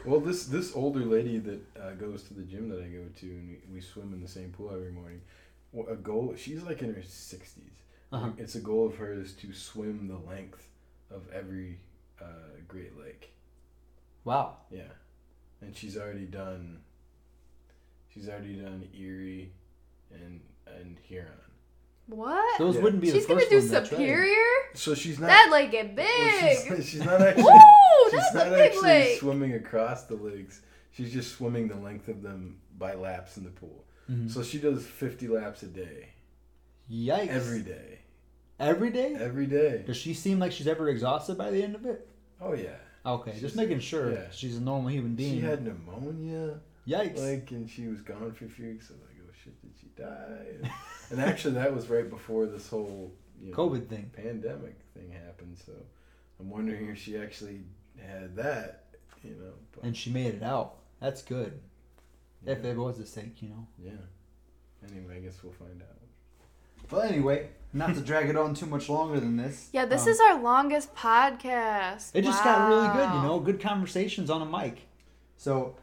Well, 0.04 0.20
this 0.20 0.46
this 0.46 0.72
older 0.76 1.00
lady 1.00 1.38
that 1.38 1.60
uh, 1.80 1.90
goes 1.94 2.22
to 2.24 2.34
the 2.34 2.42
gym 2.44 2.68
that 2.68 2.78
I 2.80 2.86
go 2.86 3.02
to, 3.20 3.26
and 3.26 3.48
we, 3.48 3.74
we 3.74 3.80
swim 3.80 4.12
in 4.12 4.20
the 4.20 4.28
same 4.28 4.50
pool 4.52 4.70
every 4.72 4.92
morning. 4.92 5.20
wh- 5.76 5.90
A 5.90 5.96
goal. 5.96 6.32
She's 6.36 6.62
like 6.62 6.80
in 6.80 6.94
her 6.94 7.00
60s 7.00 7.48
Uh-huh. 8.12 8.30
It's 8.38 8.54
a 8.54 8.60
goal 8.60 8.86
of 8.86 8.94
hers 8.98 9.32
to 9.34 9.52
swim 9.52 10.06
the 10.06 10.18
length 10.30 10.68
of 11.10 11.22
every 11.32 11.78
uh, 12.22 12.54
Great 12.68 12.96
Lake. 12.96 13.32
Wow. 14.24 14.58
Yeah, 14.70 14.92
and 15.60 15.74
she's 15.76 15.96
already 15.96 16.26
done. 16.26 16.82
She's 18.14 18.28
already 18.28 18.54
done 18.54 18.86
Erie, 18.96 19.50
and 20.12 20.40
and 20.66 20.98
Huron. 21.02 21.28
what? 22.06 22.58
Those 22.58 22.76
Yeah. 22.76 22.82
wouldn't 22.82 23.02
be 23.02 23.10
She's 23.10 23.22
the 23.26 23.28
gonna 23.34 23.40
first 23.40 23.50
do 23.50 23.58
ones 23.58 23.72
I 23.72 23.78
tried. 23.80 23.88
Superior? 23.88 24.46
So 24.74 24.94
she's 24.94 25.18
not. 25.18 25.26
That 25.28 25.48
lake 25.50 25.70
get 25.72 25.96
well, 25.96 26.06
big. 26.06 26.58
she's, 26.78 26.88
she's 26.90 27.04
not 27.04 27.20
actually. 27.22 27.42
Woo! 27.44 28.10
she's 28.10 28.12
That's 28.20 28.34
not 28.34 28.46
a 28.48 28.50
big 28.50 28.60
actually 28.72 28.82
lake. 28.82 29.18
swimming 29.20 29.54
across 29.54 30.04
the 30.04 30.14
lakes. 30.16 30.62
She's 30.92 31.12
just 31.12 31.36
swimming 31.36 31.68
the 31.68 31.76
length 31.76 32.08
of 32.08 32.22
them 32.22 32.58
by 32.78 32.94
laps 32.94 33.36
in 33.36 33.44
the 33.44 33.50
pool. 33.50 33.84
Mhm. 34.10 34.30
So 34.30 34.42
she 34.42 34.58
does 34.58 34.86
50 34.86 35.28
laps 35.28 35.62
a 35.62 35.66
day. 35.66 36.10
Yikes. 36.90 37.28
Every 37.28 37.62
day. 37.62 37.98
Every 38.60 38.90
day? 38.90 39.14
Every 39.18 39.46
day. 39.46 39.82
Does 39.86 39.96
she 39.96 40.14
seem 40.14 40.38
like 40.38 40.52
she's 40.52 40.66
ever 40.68 40.88
exhausted 40.88 41.36
by 41.36 41.50
the 41.50 41.62
end 41.62 41.74
of 41.74 41.84
it? 41.84 42.08
Oh, 42.40 42.54
yeah. 42.54 42.76
Okay, 43.04 43.32
She's- 43.32 43.42
just 43.42 43.56
making 43.56 43.80
sure 43.80 44.12
yeah. 44.12 44.30
she's 44.30 44.56
a 44.56 44.60
normal 44.60 44.90
human 44.90 45.14
being. 45.14 45.34
She 45.34 45.40
had 45.40 45.62
pneumonia, 45.64 46.60
Yikes. 46.88 47.18
like, 47.18 47.50
and 47.50 47.68
she 47.68 47.86
was 47.88 48.00
gone 48.02 48.32
for 48.32 48.46
a 48.46 48.48
few 48.48 48.66
weeks. 48.68 48.90
I 48.90 48.94
was 48.94 49.02
like, 49.02 49.16
oh 49.28 49.32
shit, 49.44 49.60
did 49.60 49.70
she 49.80 49.85
die? 49.96 50.70
and 51.10 51.20
actually, 51.20 51.54
that 51.54 51.74
was 51.74 51.88
right 51.88 52.08
before 52.08 52.46
this 52.46 52.68
whole 52.68 53.12
you 53.40 53.50
know, 53.50 53.56
COVID 53.56 53.88
thing. 53.88 54.10
pandemic 54.14 54.76
thing 54.94 55.10
happened. 55.10 55.56
So 55.64 55.72
I'm 56.40 56.50
wondering 56.50 56.88
if 56.88 56.98
she 56.98 57.16
actually 57.16 57.60
had 57.98 58.36
that, 58.36 58.84
you 59.22 59.30
know. 59.30 59.52
But, 59.72 59.84
And 59.84 59.96
she 59.96 60.10
made 60.10 60.34
it 60.34 60.42
out. 60.42 60.76
That's 61.00 61.22
good. 61.22 61.60
yeah. 62.44 62.52
If 62.52 62.64
it 62.64 62.76
was 62.76 62.98
a 62.98 63.06
sink, 63.06 63.42
you 63.42 63.48
know. 63.48 63.66
yeah. 63.78 63.90
Anyway, 64.90 65.16
I 65.16 65.20
guess 65.20 65.42
we'll 65.42 65.52
find 65.52 65.82
out. 65.82 65.96
Well, 66.90 67.02
anyway, 67.02 67.48
not 67.72 67.94
to 67.94 68.00
drag 68.00 68.28
it 68.28 68.36
on 68.36 68.54
too 68.54 68.66
much 68.66 68.88
longer 68.88 69.18
than 69.18 69.36
this. 69.36 69.68
Yeah, 69.72 69.86
this 69.86 70.02
um, 70.02 70.08
is 70.08 70.20
our 70.20 70.40
longest 70.40 70.94
podcast. 70.94 72.10
It 72.14 72.22
just 72.22 72.44
got 72.44 72.68
really 72.68 72.86
good, 72.88 73.14
you 73.16 73.22
know, 73.22 73.40
good 73.40 73.60
conversations 73.60 74.30
on 74.30 74.42
a 74.42 74.46
mic. 74.46 74.82
So, 75.36 75.76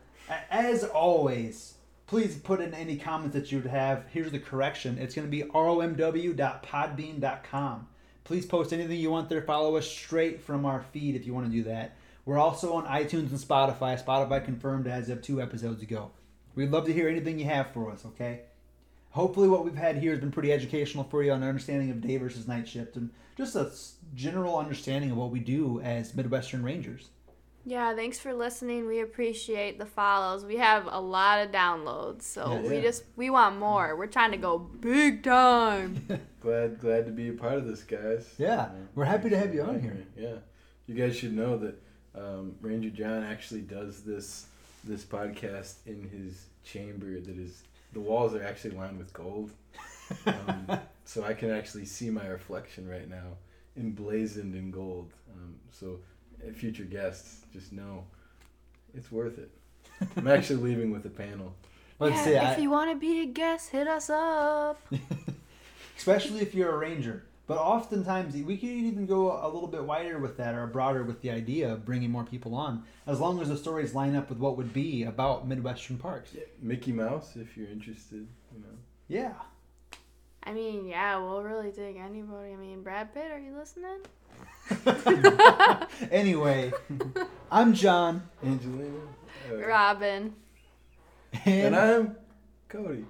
as 0.49 0.83
always, 0.85 1.75
please 2.07 2.37
put 2.37 2.61
in 2.61 2.73
any 2.73 2.95
comments 2.97 3.35
that 3.35 3.51
you'd 3.51 3.65
have. 3.65 4.05
Here's 4.11 4.31
the 4.31 4.39
correction 4.39 4.97
it's 4.97 5.13
going 5.15 5.27
to 5.27 5.31
be 5.31 5.43
romw.podbean.com. 5.43 7.87
Please 8.23 8.45
post 8.45 8.71
anything 8.71 8.99
you 8.99 9.11
want 9.11 9.27
there. 9.29 9.41
Follow 9.41 9.75
us 9.75 9.87
straight 9.87 10.41
from 10.41 10.65
our 10.65 10.85
feed 10.93 11.15
if 11.15 11.25
you 11.25 11.33
want 11.33 11.45
to 11.45 11.51
do 11.51 11.63
that. 11.63 11.97
We're 12.25 12.39
also 12.39 12.73
on 12.73 12.85
iTunes 12.85 13.31
and 13.31 13.39
Spotify. 13.39 14.01
Spotify 14.01 14.45
confirmed 14.45 14.87
as 14.87 15.09
of 15.09 15.21
two 15.21 15.41
episodes 15.41 15.81
ago. 15.81 16.11
We'd 16.55 16.71
love 16.71 16.85
to 16.85 16.93
hear 16.93 17.09
anything 17.09 17.39
you 17.39 17.45
have 17.45 17.71
for 17.71 17.91
us, 17.91 18.05
okay? 18.05 18.41
Hopefully, 19.09 19.49
what 19.49 19.65
we've 19.65 19.75
had 19.75 19.97
here 19.97 20.11
has 20.11 20.19
been 20.19 20.31
pretty 20.31 20.53
educational 20.53 21.03
for 21.03 21.21
you 21.21 21.31
on 21.31 21.43
understanding 21.43 21.91
of 21.91 22.01
day 22.01 22.17
versus 22.17 22.47
night 22.47 22.67
shift 22.67 22.95
and 22.95 23.09
just 23.37 23.55
a 23.55 23.71
general 24.15 24.57
understanding 24.57 25.11
of 25.11 25.17
what 25.17 25.31
we 25.31 25.39
do 25.39 25.81
as 25.81 26.15
Midwestern 26.15 26.63
Rangers. 26.63 27.09
Yeah, 27.65 27.95
thanks 27.95 28.19
for 28.19 28.33
listening. 28.33 28.87
We 28.87 28.99
appreciate 28.99 29.79
the 29.79 29.85
follows. 29.85 30.43
We 30.43 30.57
have 30.57 30.85
a 30.91 30.99
lot 30.99 31.45
of 31.45 31.51
downloads, 31.51 32.23
so 32.23 32.53
Yeah. 32.61 32.69
we 32.69 32.75
Yeah. 32.75 32.81
just 32.81 33.03
we 33.15 33.29
want 33.29 33.57
more. 33.57 33.95
We're 33.95 34.07
trying 34.07 34.31
to 34.31 34.37
go 34.37 34.57
big 34.59 35.23
time. 35.23 36.05
Glad, 36.41 36.79
glad 36.81 37.05
to 37.05 37.11
be 37.13 37.29
a 37.29 37.33
part 37.33 37.53
of 37.53 37.65
this, 37.65 37.83
guys. 37.83 38.27
Yeah, 38.37 38.69
we're 38.95 39.05
happy 39.05 39.29
to 39.29 39.37
have 39.37 39.53
you 39.55 39.61
on 39.61 39.79
here. 39.79 40.05
you. 40.17 40.23
Yeah, 40.23 40.35
you 40.87 40.95
guys 40.95 41.15
should 41.15 41.33
know 41.33 41.57
that 41.57 41.81
um, 42.15 42.55
Ranger 42.59 42.89
John 42.89 43.23
actually 43.23 43.61
does 43.61 44.03
this 44.03 44.47
this 44.83 45.05
podcast 45.05 45.75
in 45.85 46.09
his 46.09 46.47
chamber. 46.65 47.17
That 47.21 47.37
is, 47.37 47.63
the 47.93 48.01
walls 48.01 48.35
are 48.35 48.43
actually 48.43 48.71
lined 48.75 48.97
with 48.97 49.13
gold, 49.13 49.51
um, 50.25 50.67
so 51.05 51.23
I 51.23 51.33
can 51.33 51.49
actually 51.49 51.85
see 51.85 52.09
my 52.09 52.27
reflection 52.27 52.89
right 52.89 53.09
now, 53.09 53.37
emblazoned 53.77 54.53
in 54.53 54.69
gold. 54.69 55.13
Um, 55.33 55.55
so, 55.71 55.99
future 56.51 56.83
guests, 56.83 57.45
just 57.53 57.71
know 57.71 58.03
it's 58.93 59.11
worth 59.11 59.37
it. 59.37 59.51
I'm 60.17 60.27
actually 60.27 60.61
leaving 60.69 60.91
with 60.91 61.05
a 61.05 61.09
panel. 61.09 61.53
Let's 61.99 62.15
yeah, 62.15 62.23
see, 62.23 62.31
if 62.31 62.57
I, 62.57 62.61
you 62.61 62.69
want 62.69 62.91
to 62.91 62.97
be 62.97 63.21
a 63.21 63.25
guest, 63.25 63.69
hit 63.69 63.87
us 63.87 64.09
up. 64.09 64.81
especially 65.97 66.41
if 66.41 66.53
you're 66.53 66.73
a 66.73 66.77
ranger. 66.77 67.23
But 67.45 67.57
oftentimes, 67.57 68.35
we 68.35 68.57
could 68.57 68.69
even 68.69 69.05
go 69.05 69.31
a 69.31 69.47
little 69.47 69.67
bit 69.67 69.83
wider 69.83 70.17
with 70.17 70.37
that 70.37 70.55
or 70.55 70.65
broader 70.65 71.03
with 71.03 71.21
the 71.21 71.29
idea 71.29 71.73
of 71.73 71.85
bringing 71.85 72.09
more 72.09 72.23
people 72.23 72.55
on, 72.55 72.83
as 73.05 73.19
long 73.19 73.41
as 73.41 73.49
the 73.49 73.57
stories 73.57 73.93
line 73.93 74.15
up 74.15 74.29
with 74.29 74.37
what 74.37 74.55
would 74.55 74.73
be 74.73 75.03
about 75.03 75.45
Midwestern 75.45 75.97
parks. 75.97 76.31
Yeah, 76.33 76.43
Mickey 76.61 76.93
Mouse, 76.93 77.35
if 77.35 77.57
you're 77.57 77.67
interested, 77.67 78.27
you 78.53 78.59
know. 78.59 78.77
Yeah. 79.09 79.33
I 80.43 80.53
mean, 80.53 80.87
yeah, 80.87 81.17
we'll 81.17 81.43
really 81.43 81.71
dig 81.71 81.97
anybody. 81.97 82.53
I 82.53 82.55
mean, 82.55 82.81
Brad 82.81 83.13
Pitt, 83.13 83.31
are 83.31 83.39
you 83.39 83.55
listening? 83.57 83.99
anyway, 86.11 86.71
I'm 87.51 87.73
John, 87.73 88.23
Angelina. 88.43 88.89
uh, 89.51 89.55
Robin. 89.67 90.33
And 91.45 91.65
and 91.67 91.75
I'm 91.75 92.15
Cody. 92.69 93.05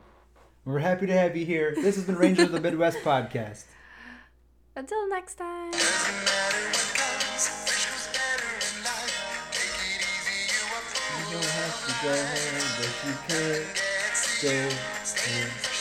we're 0.66 0.80
happy 0.80 1.06
to 1.08 1.14
have 1.14 1.36
you 1.38 1.46
here. 1.46 1.74
This 1.76 1.96
has 1.96 2.06
been 2.06 2.16
Rangers 2.18 2.46
of 2.46 2.52
the 2.54 2.62
Midwest 2.62 3.00
podcast. 3.00 3.66
Until 4.76 5.08
next 5.10 5.36
time. 5.36 5.72
Doesn't 5.72 6.26
matter 6.26 6.58
what 6.68 6.94
comes, 6.96 7.50
which 7.66 7.86
was 7.92 8.08
better 8.12 8.50
in 8.58 8.84
life. 8.84 9.52
Take 9.52 9.78
it 9.92 10.02
easy, 10.02 10.56
you 11.30 11.34
don't 11.34 11.46
have 11.46 11.78
to 11.86 11.94
go 12.02 12.16
home, 12.32 12.68
but 12.80 12.92
you 13.06 13.14
can 13.28 13.62
Get 13.76 14.16
stay. 14.16 14.70
stay. 15.04 15.73